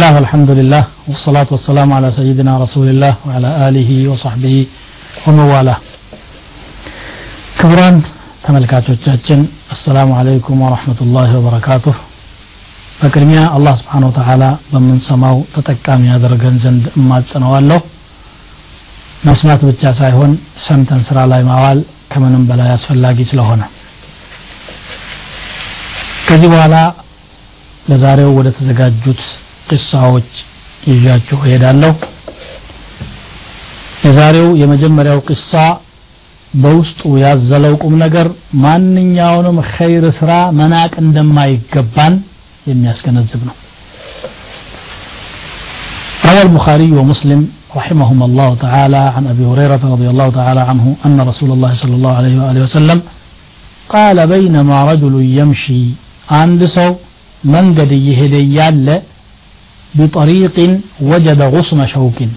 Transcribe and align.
الله 0.00 0.09
والحمد 0.17 0.51
لله 0.59 0.83
والصلاة 1.09 1.49
والسلام 1.55 1.89
على 1.97 2.09
سيدنا 2.19 2.53
رسول 2.65 2.87
الله 2.93 3.13
وعلى 3.25 3.49
آله 3.67 3.89
وصحبه 4.11 4.55
ومن 5.25 5.45
والاه 5.53 5.79
ክቡራን 7.59 7.95
ተመልካቾቻችን 8.45 9.39
አሰላሙ 9.73 10.09
አለይኩም 10.19 10.61
ወረሕመቱላሂ 10.65 11.29
ወበረካቱህ 11.37 11.97
በቅድሚያ 13.01 13.41
አላህ 13.57 13.73
ስብሓን 13.81 14.03
ወተዓላ 14.09 14.43
በምንሰማው 14.71 15.35
ተጠቃሚ 15.55 16.01
ያደርገን 16.11 16.55
ዘንድ 16.63 16.85
እማጽነዋለሁ 16.99 17.79
መስማት 19.27 19.61
ብቻ 19.69 19.83
ሳይሆን 19.99 20.31
ሰምተን 20.67 21.01
ስራ 21.09 21.17
ላይ 21.31 21.43
ማዋል 21.49 21.79
ከምንም 22.13 22.43
በላይ 22.49 22.69
አስፈላጊ 22.77 23.19
ስለሆነ 23.31 23.61
ከዚህ 26.29 26.49
በኋላ 26.53 26.75
ለዛሬው 27.91 28.31
ወደ 28.39 28.49
ተዘጋጁት 28.57 29.21
ቅሳዎች 29.70 30.30
ይዣችሁ 30.90 31.38
እሄዳለሁ 31.46 31.92
የዛሬው 34.06 34.48
የመጀመሪያው 34.62 35.20
ቅሳ 35.30 35.52
በውስጡ 36.64 37.00
ያዘለው 37.24 37.74
ቁም 37.84 37.94
ነገር 38.04 38.26
ማንኛውንም 38.64 39.56
ኸይር 39.74 40.04
ስራ 40.18 40.32
መናቅ 40.60 40.92
እንደማይገባን 41.04 42.16
የሚያስገነዝብ 42.72 43.42
ነው 43.50 43.56
روى 46.28 46.42
البخاري 46.48 46.90
ومسلم 46.98 47.40
رحمهما 47.78 48.24
الله 48.28 48.50
تعالى 48.64 49.02
عن 49.14 49.24
أبي 49.32 49.44
هريرة 49.50 49.82
رضي 49.94 50.08
الله 50.12 50.28
تعالى 50.38 50.62
عنه 50.70 50.84
أن 51.06 51.16
رسول 51.30 51.50
الله 51.54 51.72
صلى 51.82 51.94
الله 51.98 52.12
عليه 52.20 52.34
وآله 52.42 52.60
وسلم 52.66 52.98
قال 53.94 54.18
بينما 54.34 54.76
رجل 54.90 55.14
يمشي 55.40 55.82
عند 56.38 56.60
سو 56.76 56.88
من 57.52 57.64
قد 57.78 57.90
يهدي 58.08 58.42
يال 58.58 58.86
ቢጠሪቅን 59.93 60.71
ወጀደ 61.11 61.41
ጉስመ 61.55 61.81
ሸውቅን 61.93 62.31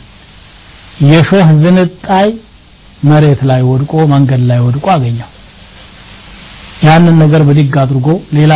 የሾህ 1.10 1.48
ዝንጣይ 1.62 2.28
መሬት 3.02 3.40
ላይ 3.50 3.60
ወድቆ 3.70 3.92
መንገድ 4.12 4.42
ላይ 4.50 4.58
ወድቆ 4.66 4.86
አገኘው። 4.94 5.30
ያንን 6.86 7.16
ነገር 7.22 7.42
ብድግ 7.48 7.74
አድርጎ 7.82 8.06
ሌላ 8.38 8.54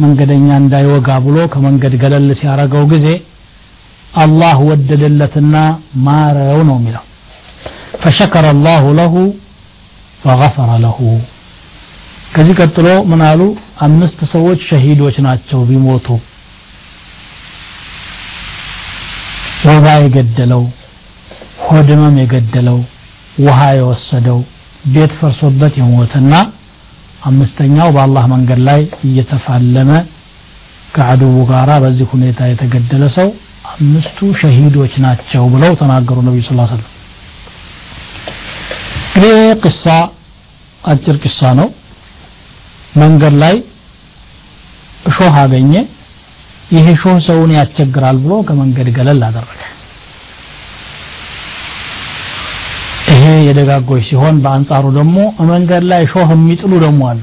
መንገደኛ 0.00 0.48
እንዳይወጋ 0.62 1.08
ብሎ 1.26 1.36
ከመንገድ 1.52 1.94
ገለል 2.02 2.28
ሲያረገው 2.40 2.84
ጊዜ 2.92 3.06
አላህ 4.14 4.56
ወደደለትና 4.68 5.54
ማረው 6.06 6.60
ነው 6.68 6.76
የሚለው። 6.80 7.04
ፈሸከረ 8.02 8.46
አላሁ 8.54 8.84
ለሁ 8.98 9.14
ፈገፈረ 10.22 10.70
ለሁ። 10.84 10.98
ከዚህ 12.34 12.54
ቀጥሎ 12.60 12.88
ምን 13.10 13.20
አሉ? 13.26 13.40
አምስት 13.86 14.20
ሰዎች 14.32 14.60
ሸሂዶች 14.68 15.16
ናቸው 15.26 15.60
ቢሞቱ። 15.68 16.06
ወባ 19.64 19.86
የገደለው 20.02 20.62
ሆድመም 21.66 22.16
የገደለው 22.20 22.78
ውሃ 23.44 23.60
የወሰደው 23.78 24.38
ቤት 24.94 25.12
ፈርሶበት 25.20 25.74
የሞተና 25.80 26.34
አምስተኛው 27.22 27.88
በአላህ 27.94 28.24
መንገድ 28.34 28.60
ላይ 28.68 28.80
እየተፋለመ 29.06 29.90
ከአድቡ 30.94 31.36
ጋራ 31.50 31.70
በዚህ 31.84 32.06
ሁኔታ 32.12 32.40
የተገደለ 32.50 33.04
ሰው 33.16 33.28
አምስቱ 33.72 34.18
ሸሂዶች 34.40 34.92
ናቸው 35.04 35.42
ብለው 35.54 35.72
ተናገሩ 35.80 36.18
ነቢዩ 36.28 36.42
ስ 36.44 36.52
ሰለም 36.70 36.84
እንግዲህ 39.08 39.34
ቅሳ 39.64 39.84
አጭር 40.84 41.16
ቅሳ 41.24 41.40
ነው። 41.60 41.68
መንገድ 42.94 43.34
ላይ 43.42 43.54
እሾህ 45.08 45.34
አገኘ 45.42 45.72
ይህ 46.70 46.86
እሾህ 46.92 47.16
ሰውን 47.26 47.50
ያስቸግራል 47.56 48.16
ብሎ 48.22 48.32
ከመንገድ 48.48 48.88
ገለል 48.96 49.20
አደረገ። 49.26 49.60
ይሄ 53.10 53.24
የደጋጎች 53.46 54.02
ሲሆን 54.08 54.36
በአንጻሩ 54.44 54.84
ደግሞ 54.96 55.16
መንገድ 55.50 55.84
ላይ 55.92 56.02
ሾህ 56.12 56.30
የሚጥሉ 56.34 56.72
ደግሞ 56.84 57.02
አሉ። 57.10 57.22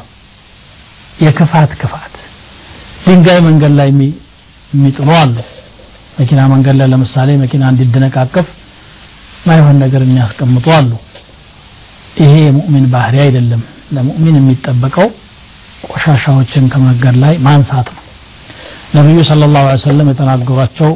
የክፋት 1.24 1.72
ክፋት 1.82 2.14
ድንጋይ 3.06 3.40
መንገድ 3.48 3.74
ላይ 3.80 3.90
የሚጥሉ 4.72 5.10
አሉ። 5.22 5.36
መኪና 6.20 6.42
መንገድ 6.54 6.76
ላይ 6.80 6.88
ለምሳሌ 6.94 7.30
መኪና 7.44 7.64
እንዲደነቃቀፍ 7.72 8.48
ማይሆን 9.48 9.78
ነገር 9.84 10.02
የሚያስቀምጡ 10.06 10.66
አሉ። 10.78 10.92
ይሄ 12.18 12.34
የሙእሚን 12.46 12.86
ባህሪ 12.94 13.16
አይደለም። 13.26 13.62
ለሙእሚን 13.96 14.36
የሚጠበቀው 14.40 15.08
ቆሻሻዎችን 15.88 16.66
ከመንገድ 16.74 17.16
ላይ 17.24 17.34
ማንሳት 17.48 17.88
ነው 17.96 18.03
ነቢዩ 18.97 19.19
ስለ 19.29 19.47
ላሁ 19.55 19.67
ሰለም 19.89 20.09
የተናገሯቸው 20.13 20.91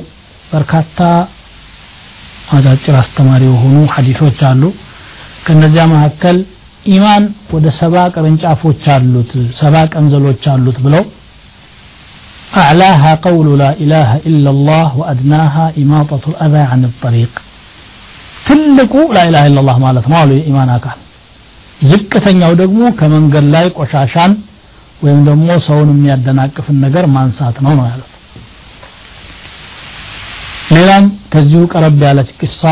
በርካታ 0.53 1.01
አጫጭር 2.57 2.97
አስተማሪ 3.03 3.43
የሆኑ 3.51 3.77
ሐዲሶች 3.95 4.41
አሉ 4.51 4.63
ከነዚያ 5.47 5.85
መካከል 5.95 6.37
ኢማን 6.95 7.25
ወደ 7.55 7.67
ሰባ 7.81 7.97
ቅርንጫፎች 8.15 8.85
አሉት 8.95 9.31
ሰባ 9.61 9.75
ቀንዘሎች 9.95 10.45
አሉት 10.55 10.79
ብለው 10.87 11.05
أعلاها 12.63 13.11
قول 13.27 13.49
لا 13.63 13.71
إله 13.85 14.11
إلا 14.31 14.51
الله 14.55 14.89
وأدناها 15.01 15.65
إماطة 15.83 16.25
الأذى 16.33 16.63
عن 16.73 16.81
الطريق 16.91 17.33
ትልቁ 18.47 18.93
ላኢላሃ 19.17 19.43
ኢላላህ 19.51 19.77
ማለት 19.85 20.07
ነው 20.11 20.17
አሉ 20.21 20.31
የኢማን 20.39 20.71
አካል 20.77 20.99
ዝቅተኛው 21.81 22.53
ደግሞ 22.63 22.81
ከመንገድ 22.99 23.47
ላይ 23.55 23.67
ቆሻሻን 23.79 24.33
ወይም 25.05 25.21
ደግሞ 25.29 25.49
ሰውን 25.67 25.89
የሚያደናቅፍን 25.93 26.77
ነገር 26.87 27.05
ማንሳት 27.17 27.57
ነው 27.65 27.73
ነው 27.79 27.87
ያሉት 27.91 28.09
ሌላም 30.77 31.05
ከዚሁ 31.33 31.63
ቀረብ 31.73 32.01
ያለች 32.09 32.31
ቅሳ 32.41 32.63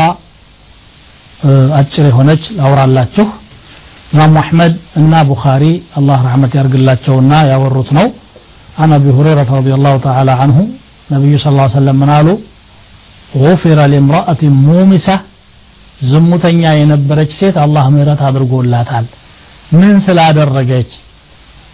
አጭር 1.79 2.05
የሆነች 2.09 2.43
ላውራላችሁ 2.59 3.27
ኢማሙ 4.13 4.35
አሕመድ 4.43 4.73
እና 5.01 5.13
ቡኻሪ 5.29 5.63
አላህ 5.99 6.17
ረሕመት 6.27 6.53
ያርግላቸውና 6.59 7.33
ያወሩት 7.53 7.91
ነው 7.99 8.07
عن 8.81 8.89
أبي 8.99 9.09
هريرة 9.17 9.49
رضي 9.59 9.73
الله 9.77 9.95
تعالى 10.07 10.33
عنه 10.41 10.57
نبي 11.15 11.33
صلى 11.41 11.51
الله 11.53 11.67
عليه 11.67 11.79
وسلم 11.79 11.97
منالو 12.03 12.35
غفر 13.43 13.79
لامرأة 13.91 14.41
مومسة 14.67 15.15
ዝሙተኛ 16.11 16.61
የነበረች 16.79 17.31
ሴት 17.39 17.55
አላህ 17.63 17.83
ምህረት 17.95 18.21
አድርጎላታል 18.27 19.05
ምን 19.79 19.93
ስላደረገች 20.05 20.91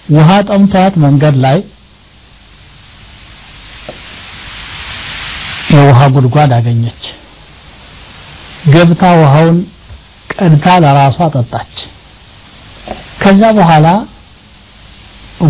ውሃ 0.07 0.31
ጠምቷት 0.49 0.95
መንገድ 1.05 1.37
ላይ 1.45 1.59
የውሃ 5.75 6.01
ጉድጓድ 6.15 6.51
አገኘች። 6.57 7.03
ገብታ 8.73 9.05
ውሃውን 9.21 9.59
ቀድታ 10.33 10.67
ለራሷ 10.85 11.19
ጠጣች። 11.35 11.75
ከዛ 13.23 13.43
በኋላ 13.59 13.87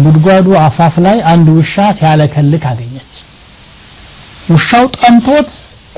ጉድጓዱ 0.05 0.49
አፋፍ 0.61 0.95
ላይ 1.07 1.17
አንድ 1.33 1.47
ውሻ 1.57 1.75
ሲያለከልክ 1.99 2.63
አገኘች። 2.71 3.09
ውሻው 4.53 4.85
ጠምቶት 4.99 5.51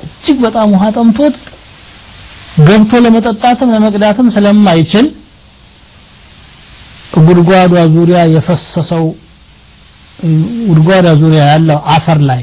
እጅግ 0.05 0.39
በጣም 0.47 0.69
ውሃ 0.75 0.85
ጠምቶት 0.97 1.37
ገብቶ 2.67 2.93
ለመጠጣትም 3.05 3.73
ለመቅዳትም 3.75 4.27
ስለማይችል 4.35 5.07
ጉድጓዷ 7.23 7.75
ዙሪያ 7.95 8.19
የፈሰሰው 8.35 9.05
ጉድጓዷ 10.69 11.07
ዙሪያ 11.23 11.43
ያለው 11.53 11.79
አፈር 11.95 12.19
ላይ 12.31 12.43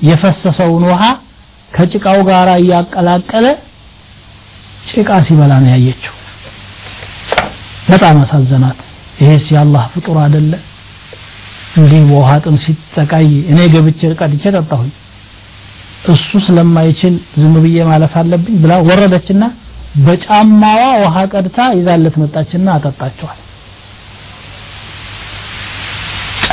የፈሰሰውን 0.00 0.84
ውሃ 0.90 1.02
ከጭቃው 1.72 2.18
ጋር 2.28 2.48
እያቀላቀለ 2.60 3.46
ጭቃ 4.90 5.10
ሲበላ 5.26 5.52
ነው 5.62 5.70
ያየችው። 5.74 6.14
በጣም 7.90 8.16
አሳዘናት። 8.22 8.78
ይሄስ 9.22 9.44
የአላህ 9.54 9.82
ፍጡር 9.94 10.16
አይደለ? 10.22 10.52
እንዲህ 11.78 12.00
በውሃ 12.08 12.30
ጥም 12.44 12.56
ሲጠቃይ 12.64 13.28
እኔ 13.52 13.58
ገብቼ 13.74 14.00
ቀድቼ 14.20 14.44
ጠጣሁኝ። 14.56 14.90
እሱ 16.12 16.30
ስለማይችል 16.46 17.14
ዝም 17.40 17.54
ብዬ 17.64 17.78
ማለፍ 17.90 18.14
አለብኝ 18.20 18.54
ብላ 18.62 18.72
ወረደችና 18.88 19.44
በጫማዋ 20.04 20.82
ውሃ 21.04 21.16
ቀድታ 21.32 21.58
ይዛለት 21.78 22.14
መጣችና 22.22 22.66
አጠጣቸዋል 22.76 23.38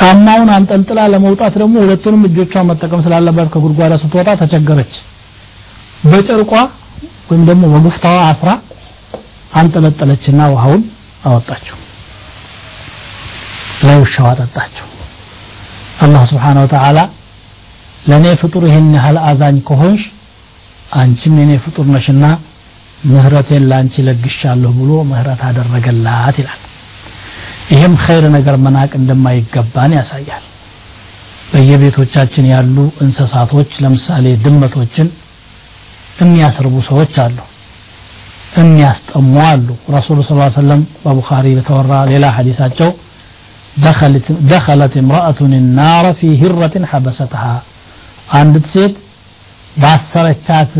ጫማውን 0.00 0.50
አንጠልጥላ 0.56 1.00
ለመውጣት 1.12 1.54
ደግሞ 1.60 1.74
ሁለቱንም 1.84 2.22
እጆቿን 2.28 2.66
መጠቀም 2.70 3.02
ስላለባት 3.06 3.48
ከጉድጓዳ 3.54 3.92
ስትወጣ 4.02 4.28
ተቸገረች። 4.42 4.92
በጨርቋ 6.04 6.52
ወይም 7.30 7.42
ደግሞ 7.50 7.64
በጉፍታዋ 7.72 8.18
አስራ 8.30 8.50
አንጠለጠለችና 9.60 10.40
ውሃውን 10.54 10.82
አወጣቸው 11.28 11.76
ለውሻው 13.82 14.26
አጠጣቸው 14.30 14.86
አላህ 16.04 16.22
ስብሓን 16.30 16.58
ወተዓላ 16.64 16.98
ለእኔ 18.08 18.26
ፍጡር 18.42 18.62
ይህን 18.68 18.88
ያህል 18.96 19.16
አዛኝ 19.28 19.56
ከሆንሽ 19.68 20.02
አንቺም 21.00 21.34
የኔ 21.40 21.52
ፍጡር 21.64 21.86
ነሽና 21.94 22.24
ምህረቴን 23.10 23.64
ለአንቺ 23.70 23.94
ለግሻለሁ 24.08 24.72
ብሎ 24.80 24.92
ምህረት 25.10 25.40
አደረገላት 25.48 26.36
ይላል 26.40 26.60
ይህም 27.70 27.94
ኸይር 28.04 28.24
ነገር 28.36 28.56
መናቅ 28.64 28.90
እንደማይገባን 29.00 29.92
ያሳያል። 29.98 30.44
በየቤቶቻችን 31.52 32.44
ያሉ 32.52 32.76
እንስሳቶች 33.04 33.70
ለምሳሌ 33.84 34.26
ድመቶችን 34.44 35.08
የሚያስርቡ 36.20 36.74
ሰዎች 36.88 37.14
አሉ 37.24 37.38
የሚያስጠሙ 38.58 39.34
አሉ። 39.50 39.66
ረሱሉ 39.96 40.18
ስ 40.26 40.32
ሰለም 40.56 40.80
በቡኻሪ 41.04 41.46
በተወራ 41.58 41.92
ሌላ 42.10 42.26
ሐዲሳቸው 42.36 42.90
ደኸለት 44.50 44.94
እምረአቱን 45.00 45.52
ናረ 45.78 46.06
ፊ 46.18 46.30
ሂረትን 46.40 46.84
ሐበሰትሃ 46.92 47.44
አንዲት 48.38 48.66
ሴት 48.74 48.94
ባሰረቻት 49.76 50.72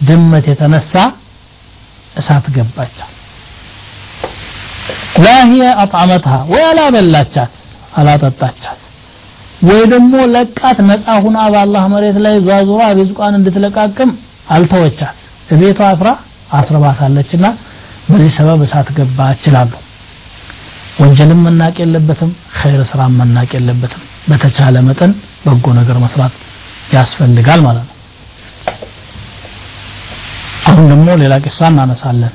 ድመት 0.00 0.46
የተነሳ 0.50 0.94
እሳት 2.16 2.46
ገባች። 2.56 2.96
ላ 5.16 5.34
ሂየ 5.50 5.66
አጥዓመትሃ 5.82 6.34
ወይ 6.52 6.62
አላበላቻት 6.68 7.52
አላጠጣቻት። 7.98 8.78
ወይ 9.68 9.82
ደግሞ 9.92 10.14
ለቃት 10.34 10.78
ነፃ 10.88 11.06
ሁና 11.24 11.38
በአላህ 11.52 11.84
መሬት 11.92 12.16
ላይ 12.24 12.34
ዟዙራ 12.48 12.82
ሪዝቋን 12.98 13.36
እንድትለቃቅም 13.38 14.10
አልተወቻት። 14.54 15.18
እቤቷ 15.54 15.80
አስራ 15.92 16.08
አስረባታለችና 16.58 17.46
በዚህ 18.08 18.30
ሰበብ 18.36 18.60
እሳት 18.66 18.88
ገባ 18.96 19.28
ይችላሉ 19.34 19.72
ወንጀልም 21.00 21.40
መናቅ 21.46 21.74
የለበትም 21.82 22.30
ኸይር 22.58 22.82
ስራ 22.90 23.02
መናቅ 23.18 23.48
የለበትም። 23.56 24.02
በተቻለ 24.28 24.76
መጠን 24.88 25.12
በጎ 25.46 25.66
ነገር 25.78 25.96
መስራት 26.04 26.34
ያስፈልጋል 26.94 27.60
ማለት 27.66 27.86
ነው። 27.88 27.92
አሁን 30.68 30.84
ደግሞ 30.92 31.08
ሌላ 31.22 31.34
ቂሳ 31.44 31.60
እናነሳለን። 31.72 32.34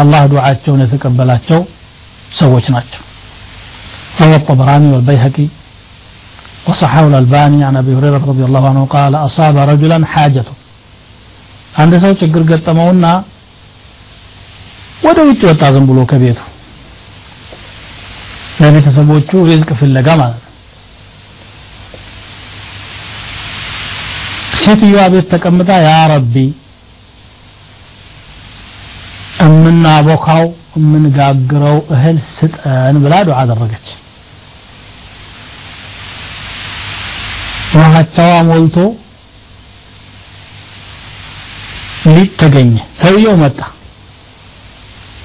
አላህ 0.00 0.22
ዱዓቸውን 0.32 0.82
የተቀበላቸው 0.84 1.60
ሰዎች 2.41 2.67
ናቸው 2.75 3.01
روى 4.21 4.35
الطبراني 4.41 4.87
والبيهقي 4.93 5.47
وصححه 6.67 7.05
الألباني 7.11 7.59
عن 7.67 7.75
أبي 7.81 7.91
هريرة 7.97 8.23
رضي 8.31 8.43
الله 8.47 8.63
عنه 8.71 8.81
قال 8.95 9.13
أصاب 9.27 9.55
رجلا 9.71 9.99
حاجته 10.13 10.55
አንድ 11.81 11.93
ሰው 12.03 12.11
ችግር 12.21 12.41
ገጠመውና 12.49 13.05
ወደ 15.05 15.17
ውጭ 15.29 15.41
ወጣ 15.51 15.63
ዝም 15.75 15.85
ብሎ 15.89 15.99
ከቤቱ 16.11 16.39
ለቤተሰቦቹ 18.61 19.29
ሪዝቅ 19.49 19.69
ፍለጋ 19.79 20.07
ማለት 20.21 20.39
ነው 20.43 20.51
ሴትዮዋ 24.61 25.01
ቤት 25.13 25.25
ተቀምጣ 25.33 25.71
ያ 25.87 25.91
ረቢ 26.13 26.35
እምናቦካው 29.45 30.45
የምንጋግረው 30.74 31.76
እህል 31.94 32.18
ስጠን 32.32 32.96
ብላ 33.04 33.14
ዱዓ 33.26 33.36
አደረገች። 33.42 33.86
ውሃቸዋ 37.74 38.30
ሞልቶ 38.48 38.76
ሊጥ 42.08 42.30
ተገኘ። 42.40 42.72
ሰውየው 43.00 43.34
መጣ። 43.42 43.58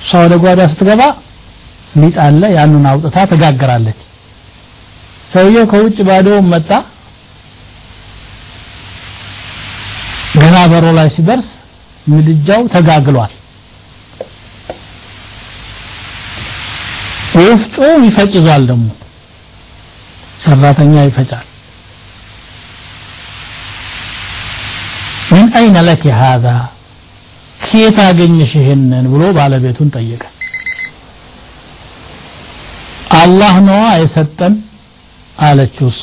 እሷ 0.02 0.12
ወደ 0.24 0.34
ጓዳ 0.44 0.62
ስትገባ 0.72 1.02
ሊጥ 2.02 2.16
አለ 2.26 2.44
ያንን 2.56 2.86
አውጥታ 2.92 3.18
ተጋግራለች። 3.32 4.00
ሰውየው 5.34 5.66
ከውጭ 5.72 5.98
ባዶውን 6.10 6.50
መጣ። 6.54 6.70
ገና 10.36 10.58
በሮ 10.72 10.86
ላይ 10.98 11.08
ሲደርስ 11.16 11.48
ምድጃው 12.08 12.62
ተጋግሏል 12.74 13.34
ወፍጮ 17.38 17.76
ይፈጭዟል 18.06 18.64
ደግሞ። 18.70 18.88
ሰራተኛ 20.46 20.94
ይፈጫል። 21.08 21.46
ምን 25.32 25.48
አይነ 25.60 25.78
ለክ 25.88 26.04
ሃዛ 26.20 26.46
ከየት 27.60 27.98
አገኘሽ 28.06 28.52
ይሄንን 28.60 29.06
ብሎ 29.14 29.24
ባለቤቱን 29.38 29.90
ጠየቀ። 29.96 30.24
አላህ 33.20 33.54
ነዋ 33.68 33.84
የሰጠን 34.02 34.54
አለችው 35.40 35.88
እሷ። 35.92 36.02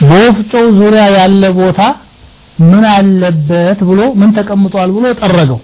በወፍጮ 0.00 0.52
ዙሪያ 0.78 1.04
ያለ 1.16 1.42
ቦታ 1.58 1.80
ምን 2.62 2.84
አለበት 2.92 3.78
ብሎ 3.88 4.00
ምን 4.20 4.30
ተቀምጧል 4.36 4.90
ብሎ 4.96 5.06
ጠረገው። 5.20 5.60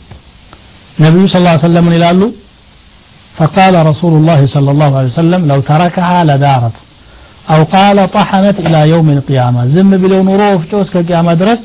ነቢዩ 0.98 1.24
ስ 1.28 1.36
ሰለም 1.64 1.86
ይላሉ? 1.96 2.20
فقال 3.37 3.75
رسول 3.91 4.13
الله 4.19 4.39
صلى 4.55 4.69
الله 4.73 4.91
عليه 4.97 5.11
وسلم 5.13 5.41
لو 5.51 5.59
تركها 5.71 6.19
لدارت 6.29 6.75
أو 7.53 7.59
قال 7.75 7.97
طحنت 8.17 8.57
إلى 8.65 8.79
يوم 8.93 9.07
القيامة 9.17 9.61
زم 9.75 9.91
بلو 10.03 10.19
نورو 10.27 10.47
وفجو 10.53 10.77
اسك 10.83 10.95
قيامة 11.09 11.33
درس 11.41 11.61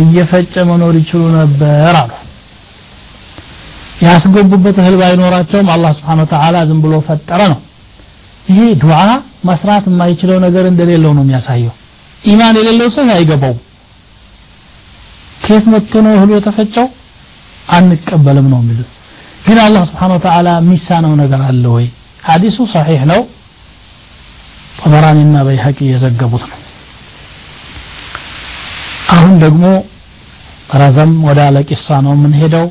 እየፈጨ 0.00 0.54
መኖር 0.70 0.94
ይችሉ 1.00 1.22
ነበር 1.38 1.94
አሉ 2.00 2.12
ያስገቡበት 4.06 4.76
እህል 4.82 4.94
ባይኖራቸውም 5.00 5.68
አላህ 5.74 5.90
ስብሓን 5.98 6.20
ወተዓላ 6.24 6.56
ዝም 6.70 6.80
ብሎ 6.84 6.94
ፈጠረ 7.06 7.40
ነው 7.52 7.60
ይሄ 8.50 8.60
ዱዓ 8.82 8.98
መስራት 9.50 9.84
የማይችለው 9.90 10.38
ነገር 10.46 10.64
እንደሌለው 10.72 11.12
ነው 11.18 11.22
የሚያሳየው 11.26 11.74
ኢማን 12.32 12.58
የሌለው 12.60 12.88
ሰው 12.96 13.04
አይገባው 13.16 13.54
ከየት 15.44 15.66
መጥቶ 15.74 15.94
ነው 16.06 16.12
እህሉ 16.18 16.30
የተፈጨው 16.38 16.86
አንቀበልም 17.76 18.46
ነው 18.52 18.60
የሚሉት 18.62 18.90
ግን 19.46 19.58
አላህ 19.66 19.82
ስብሓን 19.90 20.12
ወተዓላ 20.16 20.48
የሚሳነው 20.60 21.12
ነገር 21.22 21.40
አለ 21.48 21.64
ወይ 21.76 21.86
ሀዲሱ 22.28 22.58
ሰሒሕ 22.74 23.02
ነው 23.12 23.20
ጠበራኒና 24.80 25.36
በይሐቂ 25.48 25.78
የዘገቡት 25.90 26.44
ነው 26.52 26.60
አሁን 29.14 29.34
ደግሞ 29.44 29.64
ረዘም 30.82 31.12
ወዳለ 31.28 31.56
ቂሳ 31.70 31.88
ነው 32.06 32.12
የምንሄደው 32.16 32.66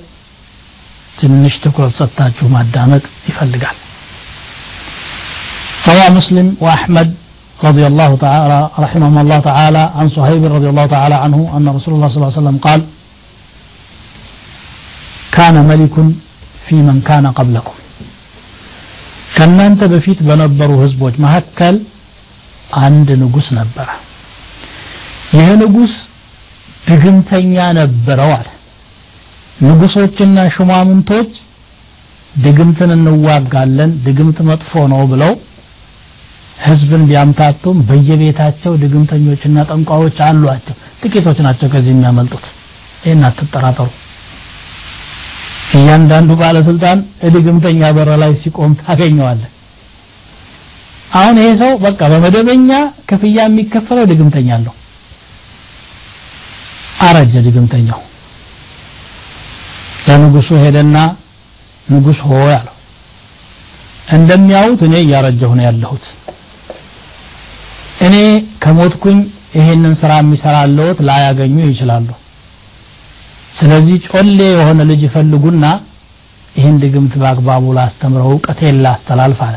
ትንሽ 1.19 1.55
ትኩረት 1.65 1.95
ሰጥታችሁ 2.01 2.47
ማዳመጥ 2.57 3.03
ይፈልጋል 3.31 3.77
روى 5.89 6.07
مسلم 6.17 6.47
وأحمد 6.63 7.09
رضي 7.67 7.85
الله 7.91 8.11
تعالى 8.25 8.59
رحمهم 8.85 9.15
الله 9.23 9.39
تعالى 9.49 9.83
عن 9.97 10.05
صهيب 10.17 10.41
رضي 10.55 10.67
الله 10.71 10.85
تعالى 10.95 11.15
عنه 11.23 11.39
أن 11.55 11.65
رسول 11.77 11.91
الله 11.93 12.09
صلى 12.09 12.19
الله 12.19 12.31
عليه 12.31 12.41
وسلم 12.41 12.57
قال 12.67 12.79
كان 15.37 15.55
ملك 15.71 15.95
ፊመን 16.70 16.98
ካነ 17.06 17.26
ቀብለኩም 17.38 17.78
ከእናንተ 19.34 19.82
በፊት 19.92 20.18
በነበሩ 20.28 20.70
ህዝቦች 20.82 21.14
መካከል 21.24 21.76
አንድ 22.80 23.08
ንጉስ 23.22 23.46
ነበረ። 23.58 23.88
ይህ 25.34 25.50
ንጉስ 25.62 25.92
ድግምተኛ 26.88 27.54
ነበረዋል 27.78 28.48
ንጉሶችና 29.58 30.38
ሹማምንቶች 30.54 31.30
ድግምትን 32.36 32.90
እንዋጋለን 32.96 33.90
ድግምት 34.04 34.38
መጥፎ 34.48 34.82
ነው 34.92 35.02
ብለው 35.12 35.32
ህዝብን 36.66 37.02
ቢያምታቱም 37.08 37.76
በየቤታቸው 37.88 38.72
ድግምተኞችና 38.82 39.58
ጠንቋዎች 39.70 40.18
አሏቸው። 40.26 40.74
ጥቂቶች 41.02 41.38
ናቸው 41.46 41.68
ከዚህ 41.72 41.92
የሚያመልጡት። 41.94 42.46
ይህን 43.04 43.22
አትጠራጠሩ። 43.28 43.88
እያንዳንዱ 45.78 46.30
ባለስልጣን 46.40 46.98
ድግምተኛ 47.34 47.80
በር 47.96 48.10
ላይ 48.22 48.32
ሲቆም 48.42 48.72
ታገኘዋለን 48.80 49.50
አሁን 51.18 51.36
ይሄ 51.40 51.48
ሰው 51.62 51.72
በቃ 51.84 52.00
በመደበኛ 52.12 52.70
ክፍያ 53.10 53.38
የሚከፈለው 53.46 54.04
ድግምተኛ 54.10 54.48
አለው። 54.56 54.74
አረጀ 57.06 57.34
ድግምተኛው 57.46 58.00
ለንጉሱ 60.06 60.48
ሄደና 60.62 60.96
ንጉስ 61.86 62.20
ሆይ 62.28 62.52
አለው። 62.58 62.76
እንደሚያዩት 64.16 64.80
እኔ 64.86 64.94
እያረጀሁ 65.04 65.50
ነው 65.58 65.64
ያለሁት። 65.68 66.04
እኔ 68.06 68.14
ከሞትኩኝ 68.62 69.18
ይሄንን 69.58 69.94
ስራ 70.00 70.12
የሚሰራለውት 70.20 70.98
ላያገኙ 71.08 71.56
ይችላሉ 71.70 72.08
ስለዚህ 73.54 73.96
ጮሌ 74.10 74.26
የሆነ 74.52 74.80
ልጅ 74.90 75.00
ይፈልጉና 75.06 75.64
ይህን 76.54 76.76
ድግምት 76.82 77.14
በአግባቡ 77.20 77.64
ላስተምረው 77.76 78.30
እውቀቴን 78.34 78.78
ላስተላልፍ 78.84 79.40
አለ። 79.46 79.56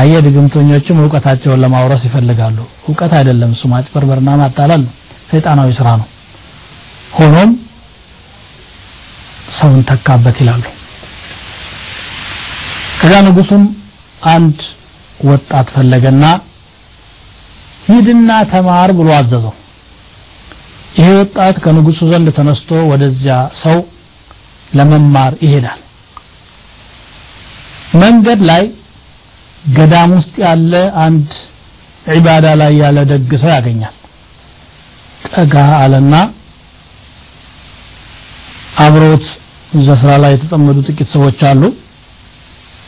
አየ 0.00 0.12
ድግምተኞችም 0.26 1.00
እውቀታቸውን 1.02 1.62
ለማውረስ 1.62 2.02
ይፈልጋሉ። 2.08 2.58
እውቀት 2.86 3.12
አይደለም 3.18 3.50
እሱ 3.54 3.62
ማጭበርበርና 3.72 4.30
ማታለል 4.40 4.82
ነው። 4.86 4.92
ሰይጣናዊ 5.30 5.70
ስራ 5.78 5.88
ነው። 6.00 6.08
ሆኖም 7.16 7.50
ሰውን 9.58 9.80
ተካበት 9.88 10.36
ይላሉ። 10.42 10.64
ከዛ 13.00 13.14
ንጉሱም 13.26 13.62
አንድ 14.30 14.58
ወጣት 15.24 15.68
ፈለገና 15.74 16.24
ሂድና 17.86 18.30
ተማር 18.52 18.90
ብሎ 18.98 19.08
አዘዘው 19.18 19.54
ይሄ 20.98 21.08
ወጣት 21.18 21.56
ከንጉሱ 21.64 22.00
ዘንድ 22.12 22.28
ተነስቶ 22.38 22.70
ወደዚያ 22.90 23.34
ሰው 23.62 23.78
ለመማር 24.72 25.32
ይሄዳል። 25.44 25.80
መንገድ 28.02 28.40
ላይ 28.50 28.62
ገዳም 29.76 30.10
ውስጥ 30.18 30.34
ያለ 30.44 30.72
አንድ 31.04 31.28
ዒባዳ 32.12 32.46
ላይ 32.60 32.72
ያለ 32.82 32.98
ደግ 33.10 33.30
ሰው 33.42 33.50
ያገኛል። 33.54 33.94
ጠጋ 35.32 35.54
አለና 35.80 36.14
አብሮት 38.84 39.24
እዛ 39.72 39.88
ስራ 40.00 40.10
ላይ 40.22 40.32
የተጠመዱ 40.34 40.78
ጥቂት 40.88 41.08
ሰዎች 41.16 41.40
አሉ። 41.50 41.62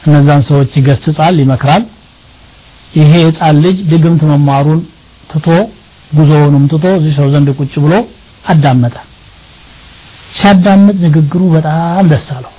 እነዛን 0.06 0.42
ሰዎች 0.48 0.70
ይገስጻል 0.78 1.36
ይመክራል። 1.42 1.82
ይሄ 2.92 3.10
ህፃን 3.26 3.56
ልጅ 3.64 3.76
ድግምት 3.90 4.22
መማሩን 4.30 4.80
ትቶ 5.30 5.46
ጉዞውንም 6.12 6.64
ትቶ 6.72 6.84
እዚህ 6.98 7.12
ሰው 7.18 7.26
ዘንድ 7.34 7.48
ቁጭ 7.58 7.72
ብሎ 7.84 7.94
አዳመጠ። 8.44 8.94
ሲያዳምጥ 10.36 10.96
ንግግሩ 11.06 11.42
በጣም 11.54 12.04
ደስ 12.12 12.26
አለው። 12.36 12.52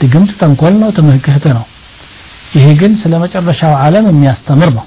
ድግምት 0.00 0.32
ተንኮል 0.40 0.74
ነው 0.82 0.90
ትምህርት 0.98 1.46
ነው። 1.58 1.64
ይሄ 2.56 2.66
ግን 2.80 2.92
ስለ 3.00 3.12
መጨረሻው 3.24 3.72
ዓለም 3.82 4.04
የሚያስተምር 4.10 4.70
ነው። 4.78 4.84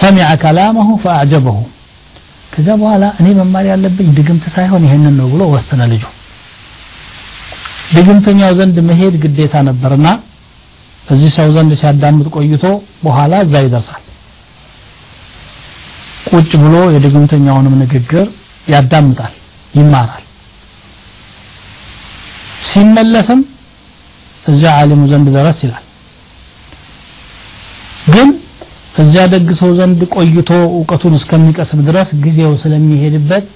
ሰሚዐ 0.00 0.28
ከላመሁ 0.42 0.88
ፈአዕጀበሁ። 1.04 1.58
ከዛ 2.52 2.68
በኋላ 2.80 3.04
እኔ 3.20 3.28
መማር 3.38 3.64
ያለብኝ 3.70 4.08
ድግምት 4.18 4.44
ሳይሆን 4.56 4.84
ይሄንን 4.86 5.14
ነው 5.20 5.26
ብሎ 5.32 5.42
ወሰነ 5.54 5.82
ልጁ። 5.92 6.04
ድግምተኛው 7.96 8.52
ዘንድ 8.58 8.76
መሄድ 8.88 9.14
ግዴታ 9.24 9.54
ነበርና 9.68 10.06
እዚህ 11.04 11.30
ሰው 11.36 11.48
ዘንድ 11.56 11.72
ሲያዳምጥ 11.80 12.26
ቆይቶ 12.36 12.64
በኋላ 13.04 13.34
እዛ 13.44 13.54
ይደርሳል 13.64 14.02
ቁጭ 16.28 16.50
ብሎ 16.62 16.76
የድግምተኛውንም 16.94 17.74
ንግግር 17.82 18.26
ያዳምጣል 18.66 19.34
ይማራል። 19.74 20.22
ሲመለስም 22.68 23.40
እዚያ 24.44 24.70
ዓሊሙ 24.80 25.02
ዘንድ 25.12 25.28
ደረስ 25.36 25.58
ይላል። 25.64 25.84
ግን 28.14 28.28
እዚያ 29.02 29.22
ደግ 29.32 29.48
ሰው 29.60 29.70
ዘንድ 29.78 30.00
ቆይቶ 30.14 30.50
እውቀቱን 30.70 31.14
እስከሚቀስም 31.18 31.80
ድረስ 31.88 32.08
ጊዜው 32.24 32.52
ስለሚሄድበት 32.62 33.46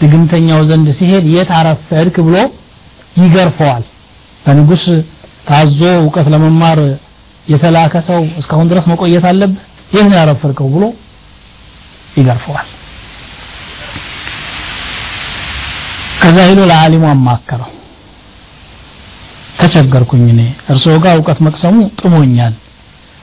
ድግምተኛው 0.00 0.60
ዘንድ 0.70 0.88
ሲሄድ 0.98 1.24
የት 1.34 1.50
አረፈድክ 1.58 2.16
ብሎ 2.26 2.36
ይገርፈዋል። 3.16 3.84
በንጉስ 4.44 4.84
ታዞ 5.48 5.80
እውቀት 6.00 6.26
ለመማር 6.34 6.78
የተላከ 7.46 7.94
ሰው 8.08 8.20
እስካሁን 8.40 8.68
ድረስ 8.70 8.84
መቆየት 8.90 9.24
አለብህ? 9.30 9.62
የት 9.94 10.06
ነው 10.10 10.16
ያረፈርከው 10.20 10.68
ብሎ 10.74 10.84
ይገርፈዋል። 12.16 12.68
ከዛ 16.22 16.36
ሄዶ 16.48 16.60
ለዓሊሙ 16.70 17.04
አማከረው። 17.10 17.70
ተቸገርኩኝ 19.58 20.24
እኔ። 20.32 20.40
እርስዎ 20.70 20.94
ጋር 21.04 21.14
እውቀት 21.18 21.38
መቅሰሙ 21.46 21.76
ጥሞኛል። 22.00 22.54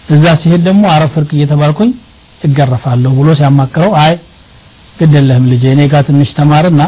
እዛ 0.08 0.26
ሲሄድ 0.42 0.62
ደግሞ 0.68 0.84
አረፍርክ 0.94 1.30
እየተባልኩኝ 1.36 1.90
እገረፋለሁ 2.42 3.12
ብሎ 3.20 3.30
ሲያማክረው 3.40 3.92
አይ 4.04 4.14
ግድ 4.98 5.14
የለህም 5.18 5.46
ልጄ 5.52 5.64
እኔ 5.76 5.82
ጋር 5.92 6.02
ትንሽ 6.08 6.30
ተማርና 6.40 6.82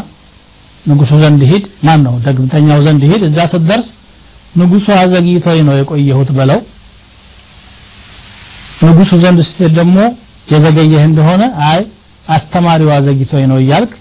ንጉሱ 0.85 1.11
ዘንድ 1.23 1.41
ሂድ። 1.51 1.65
ማን 1.85 1.99
ነው 2.05 2.15
ደግምተኛው 2.25 2.79
ዘንድ 2.87 3.03
ሂድ። 3.11 3.21
እዛ 3.29 3.37
ስትደርስ 3.51 3.87
ንጉሱ 4.53 4.87
አዘግይቶኝ 4.97 5.59
ነው 5.67 5.75
የቆየሁት 5.77 6.29
በለው 6.37 6.59
ንጉሱ 8.83 9.11
ዘንድ 9.23 9.39
ስትሄድ 9.47 9.73
ደግሞ 9.79 9.97
የዘገየህ 10.47 11.03
እንደሆነ 11.09 11.43
አይ 11.69 11.79
አስተማሪው 12.27 12.89
አዘግይቶኝ 12.95 13.45
ነው 13.51 13.57
እያልክ 13.61 13.91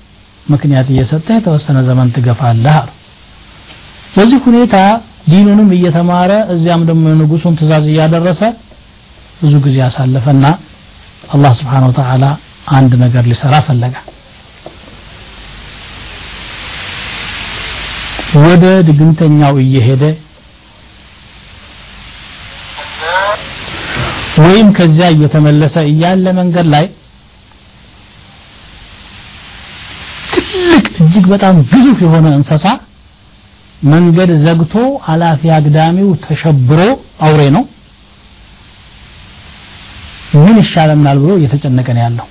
ምክንያት 0.46 0.86
እየሰጠህ 0.92 1.34
የተወሰነ 1.38 1.78
ዘመን 1.88 2.08
ትገፋለህ 2.14 2.78
በዚህ 4.14 4.40
ሁኔታ 4.46 4.76
ዲኑንም 5.30 5.68
እየተማረ 5.76 6.32
እዚያም 6.54 6.82
ደግሞ 6.88 7.04
የንጉሱን 7.10 7.56
ትእዛዝ 7.58 7.84
እያደረሰ 7.92 8.40
ብዙ 9.42 9.54
ጊዜ 9.66 9.76
አሳለፈና 9.86 10.46
አላህ 11.34 11.52
ስብሓን 11.60 11.86
ወተዓላ 11.88 12.24
አንድ 12.76 12.92
ነገር 13.02 13.24
ሊሰራ 13.30 13.54
ፈለገ። 13.66 13.94
ወደ 18.42 18.64
ድግምተኛው 18.88 19.54
እየሄደ 19.64 20.04
ወይም 24.42 24.68
ከዚያ 24.76 25.06
እየተመለሰ 25.14 25.74
እያለ 25.90 26.26
መንገድ 26.38 26.66
ላይ 26.74 26.84
ትልቅ 30.32 30.84
እጅግ 31.02 31.26
በጣም 31.32 31.56
ግዙፍ 31.70 31.98
የሆነ 32.04 32.26
እንስሳ 32.38 32.66
መንገድ 33.86 34.30
ዘግቶ 34.44 34.74
አላፊ 35.12 35.50
አግዳሚው 35.56 36.08
ተሸብሮ 36.24 36.80
አውሬ 37.26 37.42
ነው። 37.56 37.64
ምን 40.36 40.56
ይሻለናል 40.62 41.16
ብሎ 41.22 41.32
እየተጨነቀ 41.38 41.88
ነው 41.96 42.02
ያለው? 42.04 42.26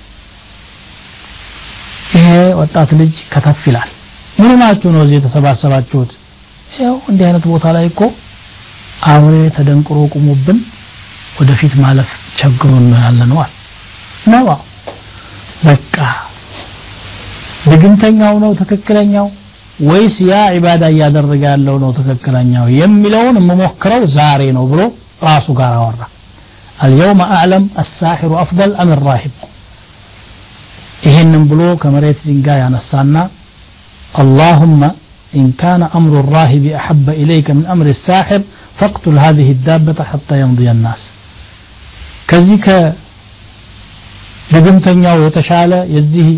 ይሄ 2.14 2.30
ወጣት 2.60 2.90
ልጅ 3.00 3.14
ከተፍ 3.32 3.60
ይላል። 3.68 3.90
ምን 4.38 4.52
ናችሁ 4.62 4.90
ነው 4.94 5.02
እዚህ 5.04 5.16
የተሰባሰባችሁት? 5.18 6.10
ያው 6.80 6.94
እንዲህ 7.10 7.24
አይነት 7.28 7.44
ቦታ 7.52 7.64
ላይ 7.76 7.84
እኮ 7.90 8.00
አውሬ 9.10 9.34
ተደንቅሮ 9.56 9.98
ቁሞብን 10.14 10.58
ወደፊት 11.39 11.73
ማለፍ 11.83 12.09
ቸግሮን 12.39 12.85
ነው 12.91 12.99
ያለ 13.05 13.19
ነው 13.31 13.39
አለ 13.45 13.53
ነው 14.33 14.45
በቃ 15.67 15.95
ድግምተኛው 17.71 18.35
ነው 18.43 18.51
ትክክለኛው 18.61 19.27
ወይስ 19.89 20.15
ያ 20.31 20.35
ዒባዳ 20.57 20.83
እያደረገ 20.93 21.41
ያለው 21.53 21.75
ነው 21.83 21.89
ትክክለኛው 21.97 22.65
የሚለውን 22.81 23.39
የምሞክረው 23.41 24.03
ዛሬ 24.17 24.43
ነው 24.59 24.63
ብሎ 24.73 24.81
ራሱ 25.29 25.47
ጋር 25.61 25.73
አወራ 25.81 26.03
اليوم 26.85 27.19
أعلم 27.35 27.63
الساحر 27.83 28.31
أفضل 28.43 28.69
أم 28.81 28.89
الراهب 28.97 29.33
ይህንን 31.05 31.43
ብሎ 31.51 31.61
ከመሬት 31.81 32.19
ድንጋይ 32.27 32.59
ያነሳና 32.63 33.15
اللهم 34.21 34.81
إن 35.39 35.45
كان 35.61 35.81
أمر 35.97 36.13
الراهب 36.23 36.65
أحب 36.79 37.07
إليك 37.21 37.47
من 37.57 37.65
أمر 37.73 37.85
الساحر 37.95 38.41
فاقتل 38.79 39.15
هذه 39.25 39.47
الدابة 39.55 39.99
حتى 40.11 40.35
يمضي 40.43 40.67
الناس 40.75 41.01
ከዚህ 42.28 42.58
ከድግምተኛው 44.48 45.16
የተሻለ 45.24 45.72
የዚህ 45.94 46.28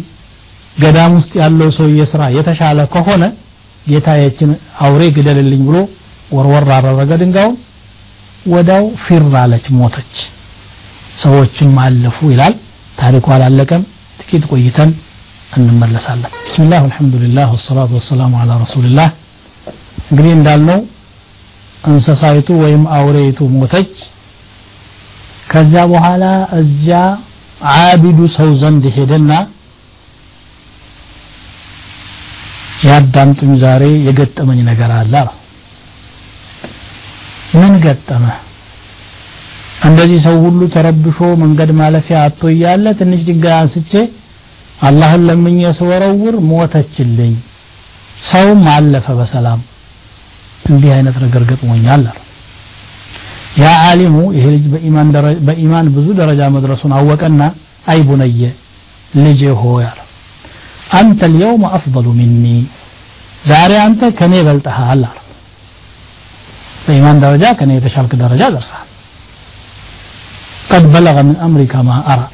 ገዳም 0.76 1.12
ውስጥ 1.18 1.32
ያለው 1.42 1.68
ሰውዬ 1.76 2.00
ስራ 2.12 2.22
የተሻለ 2.36 2.78
ከሆነ 2.94 3.24
ጌታዬችን 3.86 4.50
አውሬ 4.84 5.02
ግደልልኝ 5.16 5.62
ብሎ 5.68 5.78
ወርወር 6.36 6.64
አደረገ 6.76 7.10
ድንጋዩን። 7.20 7.56
ወዳው 8.46 8.84
ፊር 9.04 9.24
አለች 9.42 9.66
ሞተች። 9.78 10.14
ሰዎችም 11.22 11.74
አለፉ 11.84 12.18
ይላል። 12.32 12.54
ታሪኩ 12.98 13.26
አላለቀም። 13.34 13.82
ጥቂት 14.20 14.44
ቆይተን 14.52 14.90
እንመለሳለን። 15.58 16.30
ብስሚላህ 16.44 16.80
አልሐምዱሊላህ 16.84 17.46
ወሰላቱ 17.54 17.90
ወሰላሙ 17.98 18.32
አላ 18.42 18.52
ረሱልላህ 18.64 19.08
እንግዲህ 20.10 20.32
እንዳልነው 20.38 20.78
እንስሳይቱ 21.84 22.48
ወይም 22.62 22.82
አውሬይቱ 22.96 23.38
ሞተች 23.54 23.92
ከዚያ 25.44 25.82
በኋላ 25.92 26.24
እዚያ 26.60 26.98
አቢዱ 27.74 28.20
ሰው 28.36 28.48
ዘንድ 28.62 28.84
ሄደና 28.96 29.32
ያዳምጡኝ 32.86 33.52
ዛሬ 33.62 33.84
የገጠመኝ 34.06 34.58
ነገር 34.70 34.90
አለ። 34.96 35.14
ምን 37.54 37.74
ገጠመ? 37.84 38.24
እንደዚህ 39.84 40.18
ሰው 40.26 40.36
ሁሉ 40.44 40.60
ተረብሾ 40.74 41.18
መንገድ 41.42 41.70
ማለፊያ 41.80 42.18
አጥቶ 42.26 42.42
እያለ 42.52 42.86
ትንሽ 43.00 43.20
ድንጋይ 43.28 43.54
አንስቼ 43.60 43.92
አላህን 44.86 45.22
ለምኜ 45.28 45.60
ስወረውር 45.78 46.36
ሞተችልኝ። 46.50 47.34
ሰውም 48.28 48.62
አለፈ 48.74 49.06
በሰላም። 49.18 49.60
እንዲህ 50.68 50.90
አይነት 50.96 51.16
ነገር 51.24 51.42
ገጥሞኛል 51.50 52.04
አለ 52.08 52.23
ያ 53.61 53.69
ዓሊሙ 53.87 54.17
ይሄ 54.37 54.45
ልጅ 54.55 54.65
በኢማን 54.73 55.07
በኢማን 55.47 55.87
ብዙ 55.95 56.07
ደረጃ 56.19 56.41
መድረሱን 56.55 56.91
አወቀና 56.97 57.41
አይ 57.91 57.99
ቡነየ 58.09 58.41
ልጄ 59.25 59.41
ሆይ 59.61 59.85
አለ 59.89 59.99
አንተ 60.99 61.19
اليوم 61.31 61.63
أفضل 61.77 62.05
مني 62.19 62.57
ዛሬ 63.51 63.71
አንተ 63.85 64.01
ከኔ 64.19 64.33
በልጠሃል 64.47 64.87
አለ 64.93 65.03
በኢማን 66.85 67.17
ደረጃ 67.23 67.45
ከኔ 67.59 67.71
የተሻልክ 67.77 68.13
ደረጃ 68.23 68.41
ደርሰሃል 68.55 68.87
قد 70.71 70.83
بلغ 70.95 71.15
من 71.27 71.35
أمرك 71.47 71.73
ما 71.87 71.97
أرى 72.13 72.27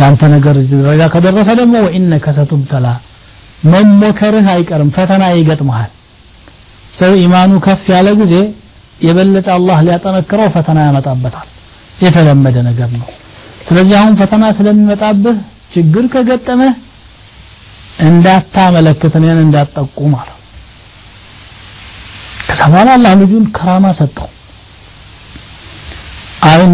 ያንተ 0.00 0.22
ነገር 0.34 0.56
ደረጃ 0.72 1.02
ከደረሰ 1.14 1.48
ደግሞ 1.60 1.74
ወኢነከ 1.86 2.26
ሰቱብተላ 2.38 2.86
መሞከርህ 3.72 4.46
አይቀርም 4.54 4.90
ፈተና 4.96 5.22
ይገጥመሃል 5.38 5.90
ሰው 6.98 7.12
ኢማኑ 7.24 7.52
ከፍ 7.66 7.84
ያለ 7.94 8.08
ጊዜ 8.20 8.34
የበለጠ 9.01 9.47
አላህ 9.55 9.77
ሊያጠነክረው 9.85 10.47
ፈተና 10.55 10.79
ያመጣበታል። 10.87 11.47
የተለመደ 11.97 12.57
ነገር 12.67 12.89
ነው። 12.95 13.07
ስለዚህ 13.67 13.95
አሁን 13.99 14.13
ፈተና 14.19 14.43
ስለሚመጣብህ 14.57 15.37
ችግር 15.73 16.05
ከገጠመህ 16.13 16.73
እንዳታመለክት 18.05 19.13
እኔን 19.19 19.39
እንዳትጠቁም 19.43 20.13
አለ 20.19 20.29
ከዛ 22.47 22.61
በኋላ 22.69 22.89
አላህ 22.97 23.11
ልጁን 23.21 23.43
ከራማ 23.57 23.87
ሰጠው። 23.99 24.29
አይን 26.47 26.73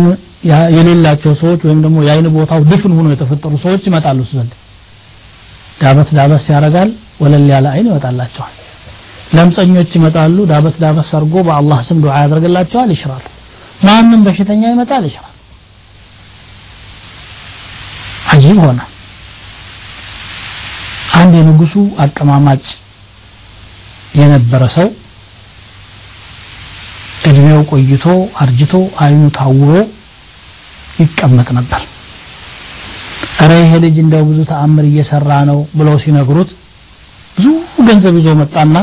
የሌላቸው 0.75 1.33
ሰዎች 1.41 1.61
ወይም 1.67 1.79
ደግሞ 1.85 1.97
የአይን 2.05 2.27
ቦታው 2.35 2.61
ድፍን 2.69 2.93
ሆኖ 2.97 3.07
የተፈጠሩ 3.13 3.53
ሰዎች 3.65 3.83
ይመጣሉ 3.89 4.19
እሱ 4.25 4.33
ዘንድ። 4.39 4.53
ዳበስ 5.81 6.09
ዳበስ 6.17 6.45
ያደርጋል 6.53 6.89
ወለል 7.21 7.45
ያለ 7.53 7.67
አይን 7.73 7.89
ይወጣላቸዋል 7.89 8.53
ለምጸኞች 9.31 9.89
ይመጣሉ። 9.97 10.37
ዳበስ 10.51 10.75
ዳበስ 10.83 11.09
አድርጎ 11.17 11.35
በአላህ 11.47 11.79
ስም 11.87 11.97
ዱዓ 12.03 12.13
ያደርግላቸዋል። 12.23 12.91
ይሽራል። 12.95 13.25
ማንም 13.85 14.21
በሽተኛ 14.25 14.61
ይመጣል 14.73 15.03
ይሽራል። 15.09 15.33
አጂብ 18.33 18.57
ሆነ። 18.63 18.79
አንድ 21.17 21.33
የንጉሱ 21.37 21.75
አቀማማጭ 22.03 22.63
የነበረ 24.17 24.63
ሰው 24.75 24.87
እድሜው 27.29 27.61
ቆይቶ 27.71 28.05
አርጅቶ 28.41 28.73
አይኑ 29.03 29.23
ታውሮ 29.37 29.71
ይቀመጥ 30.99 31.47
ነበር። 31.57 31.81
እረ 33.43 33.51
ይሄ 33.61 33.71
ልጅ 33.83 33.95
እንደው 34.03 34.23
ብዙ 34.29 34.39
ተአምር 34.51 34.85
እየሰራ 34.89 35.31
ነው 35.49 35.59
ብለው 35.77 35.95
ሲነግሩት 36.03 36.51
ብዙ 37.37 37.47
ገንዘብ 37.87 38.15
ይዞ 38.19 38.29
መጣና 38.39 38.75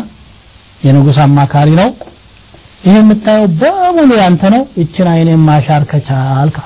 የንጉስ 0.84 1.18
አማካሪ 1.24 1.70
ነው። 1.80 1.88
ይሄ 2.84 2.94
የምታየው 2.98 3.44
በሙሉ 3.60 4.10
ያንተ 4.20 4.42
ነው። 4.54 4.62
እችን 4.82 5.06
አይኔን 5.12 5.40
ማሻር 5.46 5.82
ከቻልክ 5.90 6.56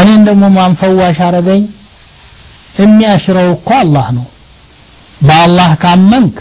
እኔን 0.00 0.22
ደግሞ 0.28 0.44
ማንፈዋሽ 0.56 1.18
አረገኝ 1.26 1.62
የሚያሽረው 2.78 3.48
እኮ 3.54 3.68
አላህ 3.80 4.06
ነው። 4.18 4.26
በአላህ 5.20 5.70
ካመንክ 5.82 6.36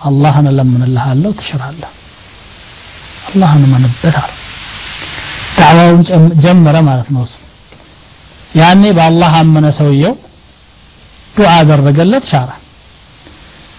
አላህን 0.00 0.46
እለምንልሃለሁ 0.50 1.30
ትሽራለህ። 1.40 1.92
አላህን 3.28 3.62
እመንበት 3.68 4.16
ዳዕዋውን 5.58 6.02
ጀመረ 6.44 6.76
ማለት 6.88 7.08
ነው 7.14 7.24
ያኔ 8.58 8.82
በአላህ 8.96 9.32
አመነ 9.40 9.66
ሰውየው። 9.78 10.14
ዱዓ 11.34 11.50
አደረገለት 11.60 12.24
ሻራ 12.30 12.50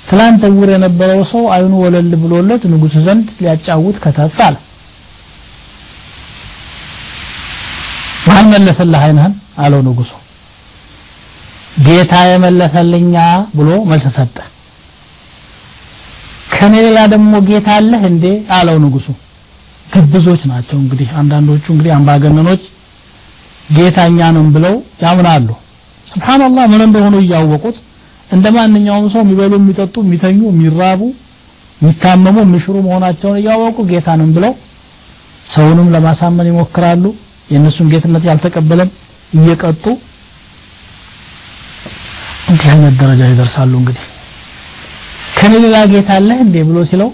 ትላንት 0.04 0.42
እውር 0.48 0.70
የነበረው 0.74 1.22
ሰው 1.32 1.44
አይኑ 1.54 1.74
ወለል 1.84 2.12
ብሎለት 2.24 2.64
ንጉስ 2.72 2.96
ዘንድ 3.06 3.28
ሊያጫውት 3.40 3.98
ከተፍ 4.04 4.38
አለ። 4.48 4.56
ማን 8.28 8.46
መለሰልህ 8.54 9.02
አይንህን? 9.06 9.34
አለው 9.64 9.82
ንጉሱ 9.88 10.12
ጌታ 11.86 12.14
የመለሰልኛ 12.30 13.16
ብሎ 13.58 13.70
መልስ 13.90 14.06
ሰጠ። 14.18 14.36
ከኔ 16.54 16.74
ሌላ 16.86 17.00
ደግሞ 17.14 17.34
ጌታ 17.50 17.68
አለህ 17.80 18.02
እንዴ? 18.12 18.26
አለው 18.58 18.78
ንጉሱ 18.84 19.08
ግብዞች 19.94 20.42
ናቸው 20.52 20.78
እንግዲህ 20.84 21.10
አንዳንዶቹ 21.22 21.66
እንግዲህ 21.74 21.92
አምባገነኖች 21.96 22.64
ጌታኛ 23.76 24.20
ነው 24.36 24.46
ብለው 24.56 24.76
ያምናሉ። 25.04 25.50
ስብሓንላህ 26.08 26.66
ምን 26.72 26.82
እንደሆኑ 26.88 27.16
እያወቁት 27.24 27.78
እንደ 28.34 28.46
ማንኛውም 28.56 29.08
ሰው 29.14 29.22
የሚበሉ 29.24 29.54
የሚጠጡ 29.60 29.96
የሚተኙ 30.04 30.40
የሚራቡ 30.52 31.02
የሚታመሙ 31.82 32.36
የሚሽሩ 32.44 32.76
መሆናቸውን 32.86 33.38
እያወቁ 33.40 33.78
ጌታ 33.90 34.10
ነን 34.20 34.32
ብለው 34.36 34.54
ሰውንም 35.54 35.88
ለማሳመን 35.96 36.50
ይሞክራሉ። 36.52 37.06
የእነሱን 37.50 37.90
ጌትነት 37.94 38.24
ያልተቀበለም 38.30 38.90
እየቀጡ 39.34 39.86
እንዲህ 42.50 42.70
አይነት 42.74 42.96
ደረጃ 43.02 43.22
ይደርሳሉ 43.32 43.74
እንግዲህ። 43.82 44.06
ከኔ 45.38 45.54
ሌላ 45.64 45.78
ጌታ 45.94 46.10
አለህ 46.20 46.40
እንዴ 46.46 46.56
ብሎ 46.70 46.80
ሲለው 46.90 47.10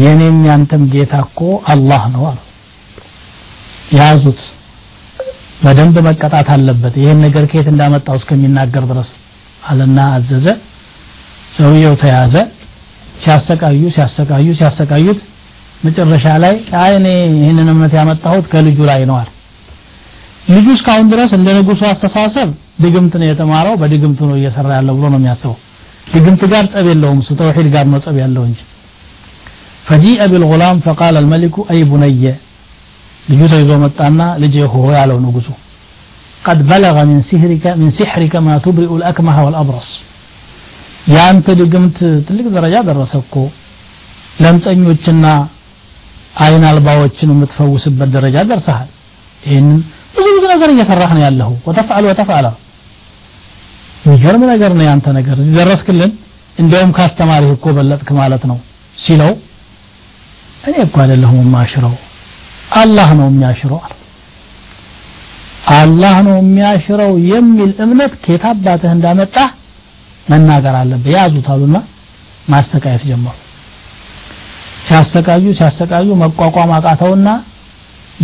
የኔም 0.00 0.38
ያንተም 0.48 0.82
ጌታ 0.94 1.14
እኮ 1.26 1.40
አላህ 1.72 2.02
ነው 2.14 2.22
አሉ። 2.30 2.38
ያዙት። 3.98 4.40
በደንብ 5.62 5.96
መቀጣት 6.08 6.48
አለበት። 6.54 6.94
ይሄን 7.02 7.18
ነገር 7.26 7.44
ከየት 7.50 7.68
እንዳመጣው 7.72 8.16
እስከሚናገር 8.20 8.84
ድረስ 8.90 9.10
አለና 9.69 9.99
አዘዘ 10.15 10.47
ሰውየው 11.57 11.93
ተያዘ 12.03 12.35
ሲያሰቃዩ 13.23 13.81
ሲያሰቃዩ 13.95 14.47
ሲያሰቃዩት 14.59 15.19
መጨረሻ 15.85 16.25
ላይ 16.43 16.55
አይ 16.83 16.91
እኔ 16.99 17.07
ይህንን 17.41 17.69
እምነት 17.73 17.93
ያመጣሁት 17.99 18.45
ከልጁ 18.51 18.79
ላይ 18.91 19.01
ነው 19.09 19.15
አለ 19.21 19.29
ልጁ 20.55 20.67
እስካሁን 20.77 21.07
ድረስ 21.13 21.31
እንደ 21.39 21.49
ንጉሱ 21.57 21.81
አስተሳሰብ 21.91 22.49
ድግምት 22.83 23.13
ነው 23.21 23.27
የተማረው 23.31 23.75
በድግምት 23.81 24.19
ነው 24.29 24.35
እየሰራ 24.39 24.69
ያለው 24.79 24.95
ብሎ 24.99 25.05
ነው 25.13 25.19
የሚያስበው 25.21 25.57
ድግምት 26.13 26.41
ጋር 26.53 26.63
ጠብ 26.73 26.87
የለውም 26.91 27.19
እሱ 27.23 27.31
ተውሂድ 27.41 27.67
ጋር 27.75 27.85
ነው 27.93 28.01
ጠብ 28.07 28.17
ያለው 28.25 28.45
እንጂ 28.51 28.61
فجيء 29.87 30.21
بالغلام 30.31 30.77
فقال 30.85 31.15
الملك 31.23 31.55
أي 31.71 31.79
بني 31.91 32.23
ልጁ 33.29 33.41
ተይዞ 33.51 33.71
መጣና 33.83 34.19
ልጄ 34.43 34.55
ሆይ 34.73 34.93
ያለው 34.99 35.17
ንጉሱ 35.25 35.47
قد 36.47 36.59
بلغ 36.73 36.95
من 37.09 37.17
سحرك 37.29 37.65
من 37.81 37.89
سحرك 37.99 38.33
ما 38.47 38.55
تبرئ 38.65 38.91
الأكمه 38.99 39.37
والأبرص 39.45 39.89
ያንተ 41.15 41.47
ድግምት 41.59 41.97
ትልቅ 42.27 42.45
ደረጃ 42.55 42.75
ደረሰ 42.89 43.13
እኮ 43.23 43.35
ለምጠኞችና 44.43 45.25
አይን 46.43 46.63
አልባዎችን 46.69 47.31
የምትፈውስበት 47.33 48.09
ደረጃ 48.15 48.35
ደርሰሃል 48.51 48.89
ይህንን 49.43 49.79
ብዙ 50.15 50.27
ብዙ 50.35 50.43
ነገር 50.53 50.69
እየሰራህ 50.73 51.11
ነው 51.17 51.23
ያለሁ 51.27 51.49
ወተፍዓል 51.67 52.05
ወተፍዓላ 52.11 52.47
የሚገርም 54.05 54.43
ነገር 54.53 54.71
ነው 54.79 54.85
ያንተ 54.89 55.07
ነገር 55.19 55.37
ደረስክልን 55.57 56.11
እንዲያውም 56.57 56.93
ካስተማሪህ 56.97 57.51
እኮ 57.57 57.67
በለጥክ 57.77 58.09
ማለት 58.21 58.43
ነው 58.51 58.57
ሲለው 58.97 59.31
እኔ 60.67 60.75
እኮ 60.87 60.95
አይደለሁም 61.03 61.39
የማሽረው 61.45 61.95
አላህ 62.81 63.09
ነው 63.19 63.27
የሚያሽረው 63.31 63.81
አላህ 65.74 66.14
ነው 66.26 66.36
የሚያሽረው 66.38 67.12
የሚል 67.30 67.70
እምነት 67.84 68.12
ከየት 68.24 68.44
አባትህ 68.50 68.90
እንዳመጣ 68.94 69.36
መናገር 70.26 70.74
አለብህ። 70.80 71.12
ያዙት 71.16 71.46
አሉና 71.52 71.76
ማስተቃየት 72.48 73.02
ጀመሩ። 73.08 73.36
ሲያሰቃዩ 74.86 75.44
ሲያሰቃዩ 75.58 76.08
መቋቋም 76.22 76.70
አቃተውና 76.76 77.28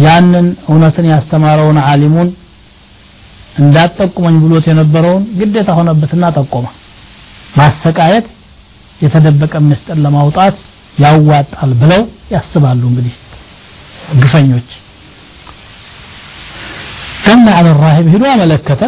ያንን 0.04 0.46
እውነትን 0.68 1.07
ያስተማረውን 1.12 1.78
አሊሙን 1.88 2.28
እንዳጠቁመኝ 3.61 4.37
ብሎት 4.44 4.64
የነበረውን 4.70 5.24
ግዴታ 5.40 5.70
ሆነበትና 5.78 6.24
ጠቆመ። 6.38 6.66
ማሰቃየት 7.59 8.26
የተደበቀ 9.00 9.54
ምስጢር 9.68 9.98
ለማውጣት 10.04 10.57
ያዋጣል 10.98 11.72
ብለው 11.80 12.02
ያስባሉ። 12.35 12.83
እንግዲህ 12.90 13.14
ግፈኞች 14.18 14.70
ገና 17.24 17.46
አለ 17.58 17.66
ሄዶ 18.06 18.24
አመለከተ። 18.32 18.82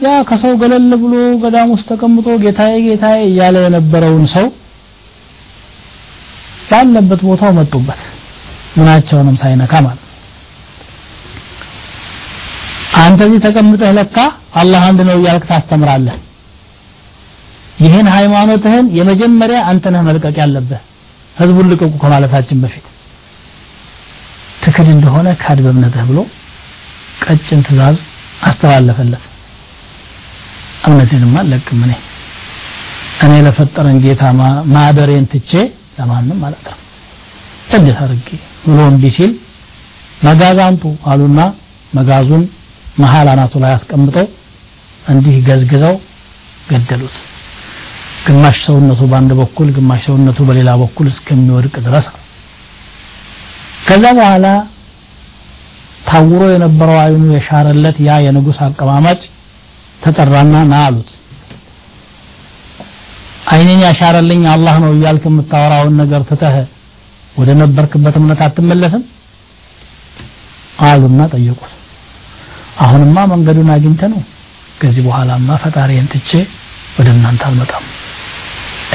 ያ 0.00 0.14
ከሰው 0.28 0.54
ገለል 0.62 0.90
ብሎ 1.02 1.12
ገዳም 1.42 1.68
ውስጥ 1.74 1.86
ተቀምጦ 1.90 2.26
ጌታዬ 2.42 2.74
ጌታዬ 2.86 3.20
እያለ 3.28 3.56
የነበረውን 3.64 4.24
ሰው 4.34 4.46
ባለበት 6.70 7.20
ቦታው 7.28 7.52
መጡበት። 7.58 8.00
ምናቸውንም 8.76 9.36
ሳይነካ 9.42 9.74
ማለት 9.86 10.02
አንተ 13.00 13.20
እዚህ 13.28 13.40
ተቀምጠህ 13.46 13.90
ለካ 13.98 14.16
አላህ 14.60 14.82
አንድ 14.88 15.00
ነው 15.08 15.16
እያልክ 15.18 15.44
ታስተምራለህ። 15.50 16.16
ይህን 17.78 18.06
ሃይማኖትህን 18.14 18.86
የመጀመሪያ 18.98 19.58
አንተ 19.70 19.86
ነህ 19.94 20.02
መልቀቅ 20.06 20.34
ያለብህ። 20.42 20.82
ህዝቡን 21.36 21.66
ልቀቁ 21.72 21.92
ከማለታችን 22.02 22.60
በፊት 22.62 22.84
ትክድ 24.62 24.88
እንደሆነ 24.94 25.28
ካድ 25.42 25.58
በእምነትህ 25.64 26.04
ብሎ 26.10 26.18
ቀጭን 27.24 27.60
ትእዛዝ 27.66 27.96
አስተላለፈለት። 28.48 29.24
እምነቴንማ 30.86 31.36
አለቅም 31.42 31.80
እኔ። 31.86 31.92
እኔ 33.24 33.32
ለፈጠረን 33.46 33.98
ጌታ 34.04 34.22
ማደሬን 34.74 35.26
ትቼ 35.32 35.52
ለማንም 35.98 36.40
ነው 36.40 36.76
እንዴት 37.76 37.98
አድርጌ 38.04 38.28
ብሎ 38.64 38.78
እምቢ 38.90 39.04
ሲል 39.16 39.32
መጋዝ 40.26 40.58
አምጡ 40.66 40.82
አሉና 41.10 41.40
መጋዙን 41.92 42.44
መሀል 43.00 43.26
አናቱ 43.32 43.54
ላይ 43.62 43.72
አስቀምጠው 43.76 44.26
እንዲህ 45.04 45.34
ገዝግዘው 45.48 45.96
ገደሉት። 46.70 47.16
ግማሽ 48.26 48.56
ሰውነቱ 48.66 49.00
በአንድ 49.10 49.32
በኩል 49.40 49.68
ግማሽ 49.76 50.00
ሰውነቱ 50.08 50.38
በሌላ 50.48 50.70
በኩል 50.80 51.06
እስከሚወድቅ 51.12 51.74
ድረስ 51.86 52.06
ከዛ 53.88 54.04
በኋላ 54.18 54.46
ታውሮ 56.06 56.42
የነበረው 56.52 56.98
አይኑ 57.02 57.24
የሻረለት 57.36 57.96
ያ 58.06 58.16
የንጉስ 58.24 58.58
አቀማማጭ 58.66 59.20
ተጠራና 60.00 60.56
ና 60.70 60.80
አሉት። 60.86 61.10
አይኔን 63.52 63.80
ያሻረልኝ 63.86 64.42
አላህ 64.52 64.76
ነው 64.84 64.90
እያልክ 64.94 65.24
የምታወራውን 65.28 65.94
ነገር 66.00 66.22
ትተህ 66.30 66.56
ወደ 67.36 67.50
ነበርክበት 67.60 68.14
እምነት 68.20 68.40
አትመለስም? 68.46 69.02
አሉና 70.84 71.20
ጠየቁት። 71.34 71.72
አሁንማ 72.84 73.18
መንገዱን 73.32 73.68
አግኝተ 73.74 74.02
ነው። 74.14 74.22
ከዚህ 74.80 75.02
በኋላማ 75.06 75.50
ፈጣሪን 75.62 76.08
ትቼ 76.12 76.30
ወደ 76.98 77.08
እናንተ 77.14 77.42
አልመጣም። 77.48 77.84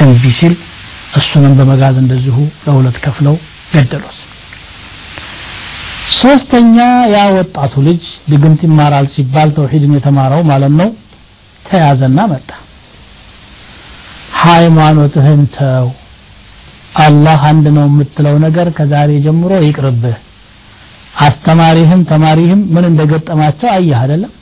እምቢ 0.02 0.24
ሲል 0.38 0.54
እሱንም 1.18 1.54
በመጋዝ 1.58 1.96
እንደዚሁ 2.02 2.36
ለሁለት 2.66 2.98
ከፍለው 3.04 3.34
ገደሉት 3.74 4.18
ሶስተኛ 6.14 6.76
ያ 7.12 7.20
ወጣቱ 7.36 7.74
ልጅ 7.86 8.02
ድግምት 8.30 8.60
ይማራል 8.66 9.06
ሲባል 9.14 9.48
ተውሂድን 9.56 9.92
የተማረው 9.96 10.42
ማለት 10.50 10.72
ነው። 10.80 10.88
ተያዘና 11.64 12.20
መጣ። 12.32 12.48
ሃይማኖትህን 14.42 15.42
ተው። 15.56 15.86
አላህ 17.02 17.40
አንድ 17.50 17.66
ነው 17.76 17.86
የምትለው 17.88 18.36
ነገር 18.44 18.68
ከዛሬ 18.78 19.10
ጀምሮ 19.26 19.52
ይቅርብህ። 19.66 20.18
አስተማሪህም 21.22 22.00
ተማሪህም 22.10 22.60
ምን 22.74 22.84
እንደገጠማቸው 22.90 23.68
አየህ 23.72 23.98
አይደለም? 24.02 24.32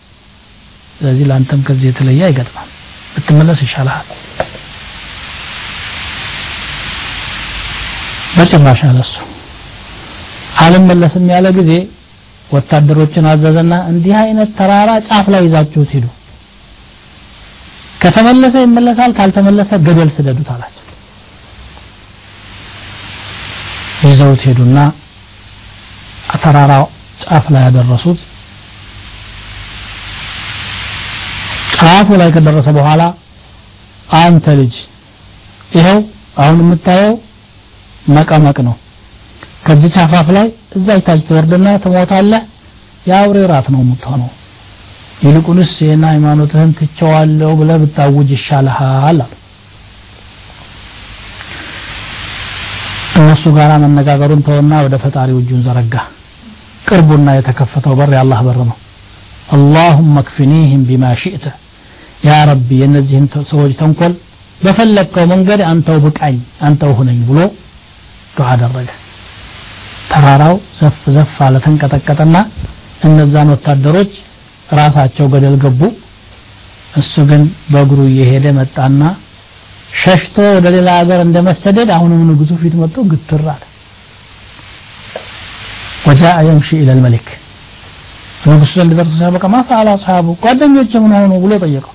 ስለዚህ 0.96 1.24
ለአንተም 1.30 1.61
ከዚህ 1.66 1.87
የተለየ 1.90 2.22
አይገጥማም 2.26 2.68
ብትመለስ 3.14 3.61
ይሻልሃል። 3.66 4.09
በጭራሽ 8.37 8.80
አለሱ 8.88 9.12
አልመለስም 10.61 11.27
ያለ 11.33 11.46
ጊዜ 11.59 11.73
ወታደሮችን 12.51 13.29
አዘዘና 13.31 13.75
እንዲህ 13.90 14.14
አይነት 14.23 14.51
ተራራ 14.59 14.90
ጫፍ 15.09 15.27
ላይ 15.35 15.42
ይዛችሁት 15.46 15.90
ሂዱ። 15.94 16.07
ከተመለሰ 18.03 18.55
ይመለሳል 18.64 19.12
ካልተመለሰ 19.18 19.70
ገደል 19.87 20.11
ስደዱት 20.16 20.49
አላቸው። 20.55 20.77
ይዘውት 24.05 24.42
ሄዱና 24.49 24.79
ተራራው 26.42 26.85
ጫፍ 27.23 27.46
ላይ 27.55 27.62
ያደረሱት 27.66 28.20
ጫፉ 31.75 32.09
ላይ 32.20 32.29
ከደረሰ 32.35 32.68
በኋላ 32.77 33.03
አንተ 34.18 34.55
ልጅ 34.61 34.75
ይኸው 35.77 35.99
አሁን 36.42 36.59
የምታየው 36.62 37.12
መቀመቅ 38.11 38.59
ነው 38.68 38.75
ከዚህ 39.62 39.96
አፋፍ 40.03 40.29
ላይ 40.37 40.46
እዛ 40.77 40.88
ይታች 40.99 41.20
ትወርድና 41.27 41.68
ትሞታለህ። 41.85 42.42
የአውሬ 43.07 43.38
ራት 43.51 43.66
ነው 43.75 43.81
የምትሆነው። 43.83 44.31
ይልቁንስ 45.25 45.73
ይህን 45.83 46.03
ሃይማኖትህን 46.09 46.70
ትቸዋለሁ 46.79 47.51
ብለ 47.61 47.70
ብታውጅ 47.83 48.31
ይሻልሃል 48.37 49.18
አሉ 49.18 49.20
እነሱ 53.20 53.44
ጋር 53.57 53.70
መነጋገሩን 53.85 54.42
ተወና 54.46 54.73
ወደ 54.85 54.94
ፈጣሪው 55.03 55.38
እጁን 55.40 55.64
ዘረጋ። 55.66 55.94
ቅርቡና 56.88 57.29
የተከፈተው 57.37 57.94
በር 57.99 58.11
የአላህ 58.14 58.40
በር 58.46 58.59
ነው። 58.62 58.77
አላሁመ 59.55 60.16
ክፍኒህም 60.29 60.83
ቢማ 60.88 61.05
ሽእተ 61.23 61.44
ያ 62.27 62.38
ረቢ 62.49 62.68
የእነዚህን 62.81 63.27
ሰዎች 63.51 63.73
ተንኮል 63.81 64.12
በፈለግከው 64.61 65.25
መንገድ 65.33 65.61
አንተው 65.68 65.99
ብቃኝ 66.05 66.37
አንተው 66.66 66.90
ሁነኝ 66.99 67.20
ብሎ 67.29 67.38
ዱዓ 68.37 68.49
አደረገ። 68.55 68.88
ተራራው 70.11 70.57
ዘፍ 70.79 71.01
ዘፍ 71.16 71.35
አለ 71.46 71.57
ተንቀጠቀጠና 71.64 72.37
እነዛን 73.07 73.51
ወታደሮች 73.55 74.12
ራሳቸው 74.79 75.27
ገደል 75.33 75.57
ገቡ። 75.62 75.81
እሱ 77.01 77.14
ግን 77.31 77.42
በእግሩ 77.73 78.01
እየሄደ 78.11 78.46
መጣና 78.59 79.03
ሸሽቶ 80.01 80.37
ወደ 80.57 80.66
ሌላ 80.75 80.88
ሀገር 80.99 81.20
እንደመሰደድ 81.25 81.88
አሁንም 81.96 82.20
ንጉሱ 82.29 82.53
ፊት 82.62 82.75
መጥቶ 82.81 83.05
ግትር 83.11 83.42
አለ። 83.53 83.62
ወጃአ 86.07 86.37
የምሺ 86.46 86.68
ኢለ 86.81 86.90
ልመሊክ 86.99 87.29
ንጉሱ 88.44 88.73
ዘንድ 88.79 88.92
ደርሶ 88.99 89.14
ሲያበቃ 89.18 89.44
ማፈአል 89.55 89.88
አስሓቡ? 89.92 90.27
ጓደኞች 90.42 90.92
ምን 91.03 91.12
ሆኑ 91.16 91.33
ብሎ 91.42 91.53
ጠየቀው። 91.64 91.94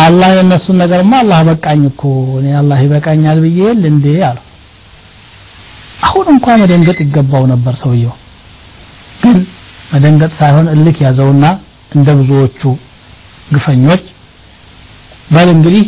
አላህ 0.00 0.30
የእነሱን 0.36 0.76
ነገርማ 0.82 1.12
አላህ 1.22 1.40
በቃኝ 1.48 1.82
እኮ 1.90 2.02
እኔ 2.38 2.46
አላህ 2.60 2.78
ይበቃኛል 2.84 3.38
ብዬ 3.44 3.60
እንዴ 3.86 4.06
አለው 4.28 4.44
አሁን 6.06 6.26
እንኳን 6.34 6.60
መደንገጥ 6.62 6.98
ይገባው 7.04 7.44
ነበር 7.52 7.74
ሰውየው። 7.82 8.14
ግን 9.22 9.38
መደንገጥ 9.92 10.32
ሳይሆን 10.40 10.66
እልክ 10.74 10.96
ያዘውና 11.04 11.44
እንደ 11.92 12.08
ብዙዎቹ 12.18 12.62
ግፈኞች 13.52 14.04
በል 15.30 15.48
እንግዲህ 15.54 15.84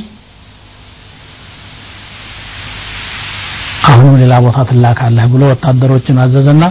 አሁንም 3.89 4.17
ሌላ 4.23 4.35
ቦታ 4.45 4.59
ትላካለህ 4.71 5.27
ብሎ 5.33 5.43
ወታደሮችን 5.53 6.21
አዘዘና 6.25 6.65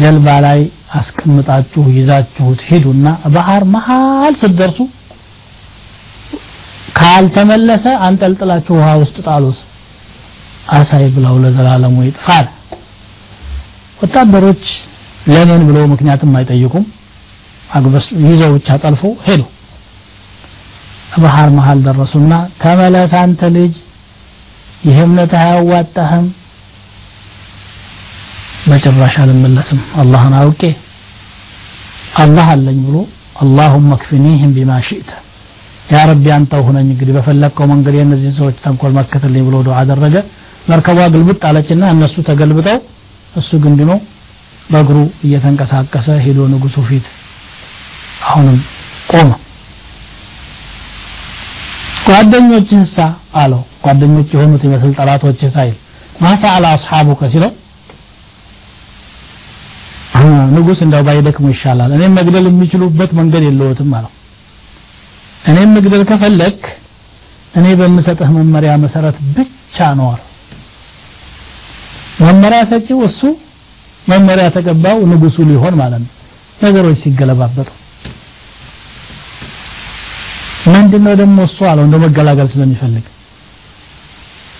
ጀልባ 0.00 0.26
ላይ 0.44 0.60
አስቀምጣችሁ 0.98 1.82
ይዛችሁት 1.96 2.60
ሂዱና 2.68 3.06
ባህር 3.34 3.62
መሃል 3.74 4.34
ስትደርሱ 4.40 4.78
ካልተመለሰ 6.98 7.86
አንጠልጥላችሁ 8.06 8.74
ውሃ 8.78 8.90
ውስጥ 9.02 9.16
ጣሉት 9.28 9.58
አሳይ 10.72 11.04
ብለው 11.16 11.34
ለዘላለሙ 11.42 11.96
ይጥፋል 12.06 12.46
ወታደሮች 13.98 14.64
ለምን 15.32 15.62
ብለው 15.68 15.84
ምክንያትም 15.92 16.32
አይጠይቁም። 16.38 16.84
አግበስ 17.70 18.06
ይዘው 18.24 18.50
ብቻ 18.56 18.68
ጠልፎ 18.82 19.02
ሄዱ። 19.26 19.42
ባህር 21.22 21.48
መሃል 21.56 21.78
ደረሱና 21.86 22.32
ተመለስ 22.62 23.12
አንተ 23.20 23.40
ልጅ 23.56 23.74
ይህ 24.86 24.96
እምነትህ 25.04 25.40
አያዋጣህም። 25.42 26.26
በጭራሽ 28.68 29.14
አልመለስም። 29.22 29.80
አላህን 30.02 30.34
አውቄ 30.40 30.62
አላህ 32.22 32.46
አለኝ 32.54 32.78
ብሎ 32.86 32.96
አላሁመ 33.42 33.90
ክፍኒህም 34.02 34.50
ቢማ 34.56 34.72
ሽእተ 34.88 35.10
ያ 35.92 36.02
ረቢ 36.10 36.26
አንተው 36.36 36.62
ሁነኝ 36.66 36.86
እንግዲህ 36.92 37.14
በፈለግከው 37.16 37.66
መንገድ 37.72 37.94
የእነዚህን 37.98 38.36
ሰዎች 38.38 38.56
ተንኮል 38.64 38.92
መከተልኝ 38.98 39.42
ብሎ 39.48 39.56
ዱዓ 39.66 39.76
አደረገ 39.82 40.16
መርከቧ 40.64 40.98
ግልብጥ 41.14 41.40
አለችና 41.48 41.84
እነሱ 41.94 42.14
ተገልብጠው 42.28 42.78
እሱ 43.34 43.50
ግን 43.64 43.74
ድኖ 43.78 43.92
በእግሩ 44.70 44.98
እየተንቀሳቀሰ 45.26 46.06
ሄዶ 46.24 46.38
ንጉሱ 46.52 46.76
ፊት 46.88 47.06
አሁንም 48.28 48.58
ቆመ። 49.10 49.30
ጓደኞችህሳ 52.06 52.96
አለው። 53.40 53.60
ጓደኞች 53.84 54.28
የሆኑት 54.34 54.62
ይመስል 54.66 54.90
ጠላቶችህ 54.98 55.50
ሳይል 55.56 55.76
ማፈዓለ 56.22 56.64
አስሓቡከ 56.72 57.22
ሲለው 57.32 57.52
ንጉስ 60.54 60.78
እንዳው 60.84 61.02
ባይደክሙ 61.06 61.46
ይሻላል 61.52 61.90
እኔም 61.96 62.12
መግደል 62.18 62.44
የሚችሉበት 62.48 63.10
መንገድ 63.18 63.42
የለውትም 63.46 63.90
አለው። 63.98 64.12
እኔም 65.44 65.72
መግደል 65.76 66.02
ከፈለክ 66.10 66.60
እኔ 67.54 67.66
በምሰጥህ 67.80 68.30
መመሪያ 68.36 68.72
መሰረት 68.84 69.16
ብቻ 69.36 69.86
ነው 69.98 70.08
መመሪያ 72.20 72.60
ሰጪው 72.70 73.00
እሱ 73.06 73.20
መመሪያ 74.04 74.46
ተቀባዩ 74.56 74.98
ንጉሱ 75.12 75.36
ሊሆን 75.50 75.74
ማለት 75.80 76.00
ነው። 76.02 76.10
ነገሮች 76.58 76.98
ሲገለባበጡ። 77.04 77.68
ምንድነው 80.66 81.14
ደግሞ 81.20 81.38
እሱ 81.48 81.58
አለው 81.70 81.84
እንደ 81.86 81.96
መገላገል 82.04 82.48
ስለሚፈልግ። 82.52 83.04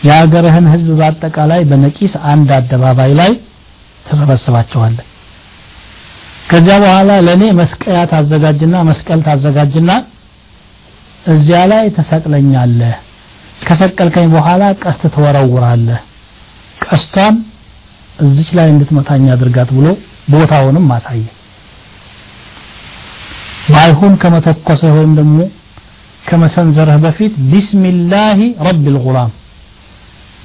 የሀገርህን 0.01 0.67
ህዝብ 0.73 0.89
በአጠቃላይ 0.99 1.61
በነቂስ 1.71 2.15
አንድ 2.33 2.49
አደባባይ 2.57 3.13
ላይ 3.21 3.31
ተሰበስባቸዋለህ 4.07 5.07
ከዚያ 6.51 6.75
በኋላ 6.83 7.11
ለኔ 7.27 7.43
መስቀያ 7.61 7.99
ታዘጋጅና 8.11 8.77
መስቀል 8.89 9.21
ታዘጋጅና 9.29 9.91
እዚያ 11.27 11.61
ላይ 11.73 11.85
ተሰቅለኛለህ። 11.97 12.97
ከሰቀልከኝ 13.63 14.27
በኋላ 14.35 14.63
ቀስት 14.83 15.03
ትወረውራለህ 15.15 16.01
ቀስቷን 16.85 17.37
እዚች 18.25 18.51
ላይ 18.57 18.67
እንድትመታኝ 18.73 19.25
አድርጋት 19.35 19.71
ብሎ 19.77 19.87
ቦታውንም 20.33 20.85
ማሳየ 20.91 21.23
ባይሁን 23.69 24.15
ከመተኮሰ 24.23 24.83
ወይም 24.97 25.13
ደግሞ 25.19 25.39
ከመሰንዘርህ 26.25 26.99
በፊት 27.05 27.35
ቢስሚላሂ 27.51 28.39
ረቢል 28.67 28.97
ጉላም 29.05 29.31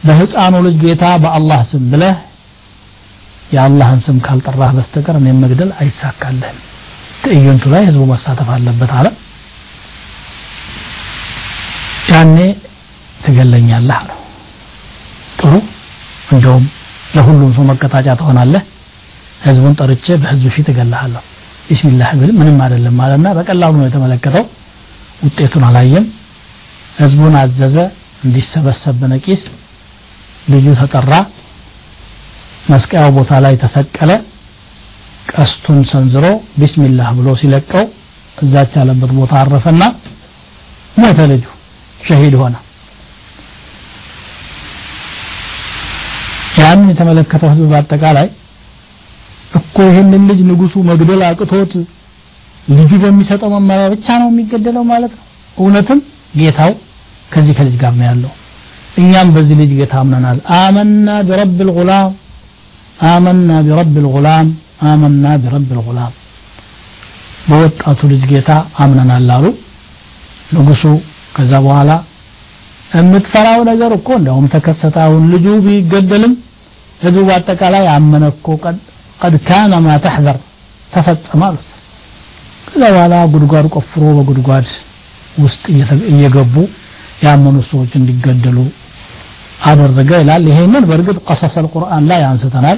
በህፃኑ 0.03 0.55
ልጅ 0.65 0.75
ጌታ 0.83 1.05
በአላህ 1.23 1.61
ስም 1.71 1.83
ብለህ 1.91 2.17
የአላህን 3.53 3.99
ስም 4.05 4.17
ካልጠራህ 4.25 4.71
በስተቀር 4.77 5.15
እኔም 5.19 5.39
መግደል 5.43 5.71
አይሳካልህም። 5.79 6.57
ትዕይንቱ 7.23 7.63
ላይ 7.73 7.83
ህዝቡ 7.87 8.03
መሳተፍ 8.11 8.49
አለበት 8.55 8.91
አለ። 8.97 9.07
ያኔ 12.11 12.37
ትገለኛለህ 13.23 13.97
አለው። 13.99 14.19
ጥሩ 15.39 15.53
እንደውም 16.29 16.65
ለሁሉም 17.15 17.51
ሰው 17.55 17.63
መቀጣጫ 17.69 18.07
ትሆናለህ። 18.19 18.63
ህዝቡን 19.45 19.73
ጠርቼ 19.79 20.05
በህዝብ 20.21 20.47
ፊት 20.55 20.67
እገልሃለሁ። 20.73 21.21
ቢስሚላህ 21.67 22.09
ብል 22.19 22.31
ምንም 22.39 22.57
አይደለም 22.65 22.95
ማለትና 22.99 23.27
በቀላሉ 23.37 23.73
ነው 23.79 23.87
የተመለከተው። 23.87 24.45
ውጤቱን 25.23 25.63
አላየም። 25.69 26.05
ህዝቡን 26.99 27.35
አዘዘ። 27.41 27.77
እንዲሰበሰብ 28.25 28.95
በነቂስ 29.01 29.41
ልጁ 30.47 30.65
ተጠራ። 30.79 31.11
መስቀያው 32.71 33.11
ቦታ 33.17 33.31
ላይ 33.45 33.53
ተሰቀለ። 33.61 34.11
ቀስቱን 35.33 35.79
ሰንዝሮ 35.91 36.25
ቢስሚላህ 36.59 37.09
ብሎ 37.17 37.29
ሲለቀው 37.41 37.83
እዛች 38.37 38.73
ያለበት 38.79 39.11
ቦታ 39.19 39.33
አረፈና 39.41 39.83
ሞተ 40.97 41.19
ልጁ። 41.31 41.45
ሸሂድ 41.99 42.35
ሆነ 42.41 42.55
ያንን 46.69 46.89
የተመለከተው 46.91 47.49
ህዝብ 47.53 47.65
በአጠቃላይ 47.71 48.27
ይህንን 49.83 50.23
ልጅ 50.29 50.39
ንጉሱ 50.49 50.75
መግደል 50.89 51.21
አቅቶት 51.27 51.73
ልጁ 52.69 52.91
በሚሰጠው 53.03 53.49
መመሪያ 53.55 53.85
ብቻ 53.93 54.07
ነው 54.21 54.27
የሚገደለው 54.31 54.83
ማለት 54.89 55.11
ነው። 55.17 55.23
እውነትም 55.57 55.99
ጌታው 56.39 56.71
ከዚህ 57.33 57.53
ከልጅ 57.59 57.75
ጋር 57.81 57.93
ነው 57.99 58.05
ያለው። 58.09 58.31
እኛም 59.01 59.29
በዚህ 59.35 59.55
ልጅ 59.61 59.71
ጌታ 59.79 59.93
አምነናል። 60.01 60.37
አመና 60.57 61.07
ቢረብ 61.27 61.59
ልጉላም 61.69 62.11
አመና 63.09 63.49
ቢረብ 63.67 63.95
ልጉላም 63.97 64.47
አመና 64.89 65.25
ቢረብ 65.43 65.69
ልጉላም 65.77 66.13
በወጣቱ 67.49 67.99
ልጅ 68.11 68.23
ጌታ 68.31 68.51
አምነናል 68.83 69.29
አሉ። 69.37 69.45
ንጉሱ 70.55 70.83
ከዛ 71.37 71.53
በኋላ 71.65 71.91
የምትፈራው 72.91 73.59
ነገር 73.71 73.91
እኮ 73.97 74.09
እንደውም 74.19 74.45
ተከሰተ። 74.53 74.95
አሁን 75.05 75.25
ልጁ 75.33 75.47
ቢገደልም 75.65 76.33
ህዝቡ 76.99 77.19
በአጠቃላይ 77.27 77.85
አመነ 77.95 78.23
እኮ 78.33 78.47
ቀድ 79.21 79.35
ካነ 79.47 79.73
ማ 79.85 79.95
ተሕዘር 80.05 80.37
ተፈጸመ 80.93 81.41
አሉት። 81.47 81.65
ከዛ 82.67 82.81
በኋላ 82.93 83.15
ጉድጓድ 83.33 83.65
ቆፍሮ 83.75 84.03
በጉድጓድ 84.17 84.67
ውስጥ 85.43 85.63
እየገቡ 86.11 86.55
ያመኑ 87.25 87.55
ሰዎች 87.69 87.91
እንዲገደሉ 87.99 88.57
አደረገ 89.69 90.11
ይላል። 90.21 90.43
ይሄንን 90.51 90.83
በእርግጥ 90.89 91.17
ቀሰስ 91.27 91.55
አልቁርአን 91.61 92.03
ላይ 92.11 92.21
አንስተናል። 92.29 92.77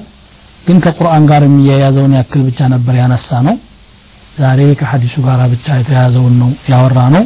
ግን 0.64 0.78
ከቁርአን 0.86 1.24
ጋር 1.30 1.42
የሚያያዘውን 1.46 2.14
ያክል 2.18 2.42
ብቻ 2.48 2.60
ነበር 2.74 2.96
ያነሳ 3.02 3.30
ነው 3.48 3.56
ዛሬ 4.38 4.60
ከሐዲሱ 4.80 5.16
ጋር 5.28 5.40
ብቻ 5.54 5.68
የተያዘውን 5.80 6.36
ነው 6.42 6.50
ያወራ 6.72 7.00
ነው 7.16 7.24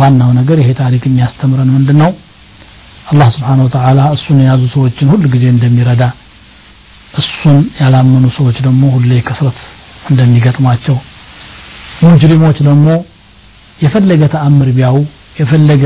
ዋናው 0.00 0.30
ነገር 0.38 0.58
ይሄ 0.62 0.70
ታሪክ 0.80 1.02
የሚያስተምረን 1.08 1.70
ምንድን 1.76 1.98
ነው 2.02 2.10
አላህ 3.10 3.28
ስብሓን 3.34 3.60
ወተዓላ 3.64 4.00
እሱን 4.16 4.38
የያዙ 4.42 4.62
ሰዎችን 4.74 5.10
ሁል 5.12 5.24
ጊዜ 5.34 5.44
እንደሚረዳ 5.54 6.02
እሱን 7.14 7.58
ያላመኑ 7.80 8.24
ሰዎች 8.36 8.56
ደግሞ 8.66 8.82
ሁሌ 8.94 9.12
ከስረት 9.26 9.58
እንደሚገጥማቸው 10.10 10.96
ሙጅሪሞች 12.04 12.58
ደግሞ 12.68 12.88
የፈለገ 13.78 14.22
ተአምር 14.34 14.68
ቢያው 14.76 14.96
የፈለገ 15.40 15.84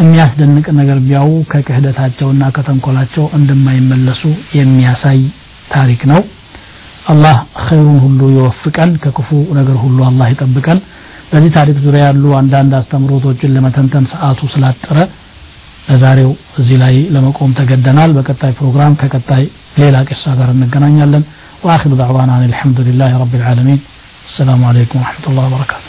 የሚያስደንቅ 0.00 0.66
ነገር 0.78 0.98
ቢያው 1.06 1.30
ከክህደታቸውና 1.50 2.42
ከተንኮላቸው 2.56 3.24
እንደማይመለሱ 3.38 4.22
የሚያሳይ 4.58 5.20
ታሪክ 5.74 6.02
ነው። 6.12 6.20
አላህ 7.12 7.36
ኸይሩን 7.64 7.98
ሁሉ 8.04 8.20
ይወፍቀን 8.34 8.90
ከክፉ 9.04 9.28
ነገር 9.58 9.76
ሁሉ 9.84 9.98
አላህ 10.08 10.26
ይጠብቀን። 10.32 10.78
በዚህ 11.32 11.50
ታሪክ 11.56 11.76
ዙሪያ 11.84 12.02
ያሉ 12.08 12.24
አንዳንድ 12.40 12.72
አስተምሮቶችን 12.78 13.52
ለመተንተን 13.56 14.06
ሰዓቱ 14.12 14.40
ስላጠረ 14.54 14.98
ለዛሬው 15.89 16.29
እዚህ 16.59 16.77
ላይ 16.83 16.95
ለመቆም 17.15 17.51
ተገደናል 17.59 18.11
በቀጣይ 18.17 18.51
ፕሮግራም 18.59 18.93
ከቀጣይ 19.01 19.43
ሌላ 19.81 19.95
ቅሳ 20.11 20.23
ጋር 20.41 20.51
እንገናኛለን 20.57 21.25
واخر 21.67 21.91
دعوانا 22.01 22.33
ان 22.37 22.43
الحمد 22.51 22.79
لله 22.87 23.11
رب 23.23 23.33
العالمين 23.39 23.79
السلام 24.29 24.61
عليكم 24.69 24.97
ورحمه 25.01 25.25
الله 25.29 25.43
وبركاته 25.49 25.87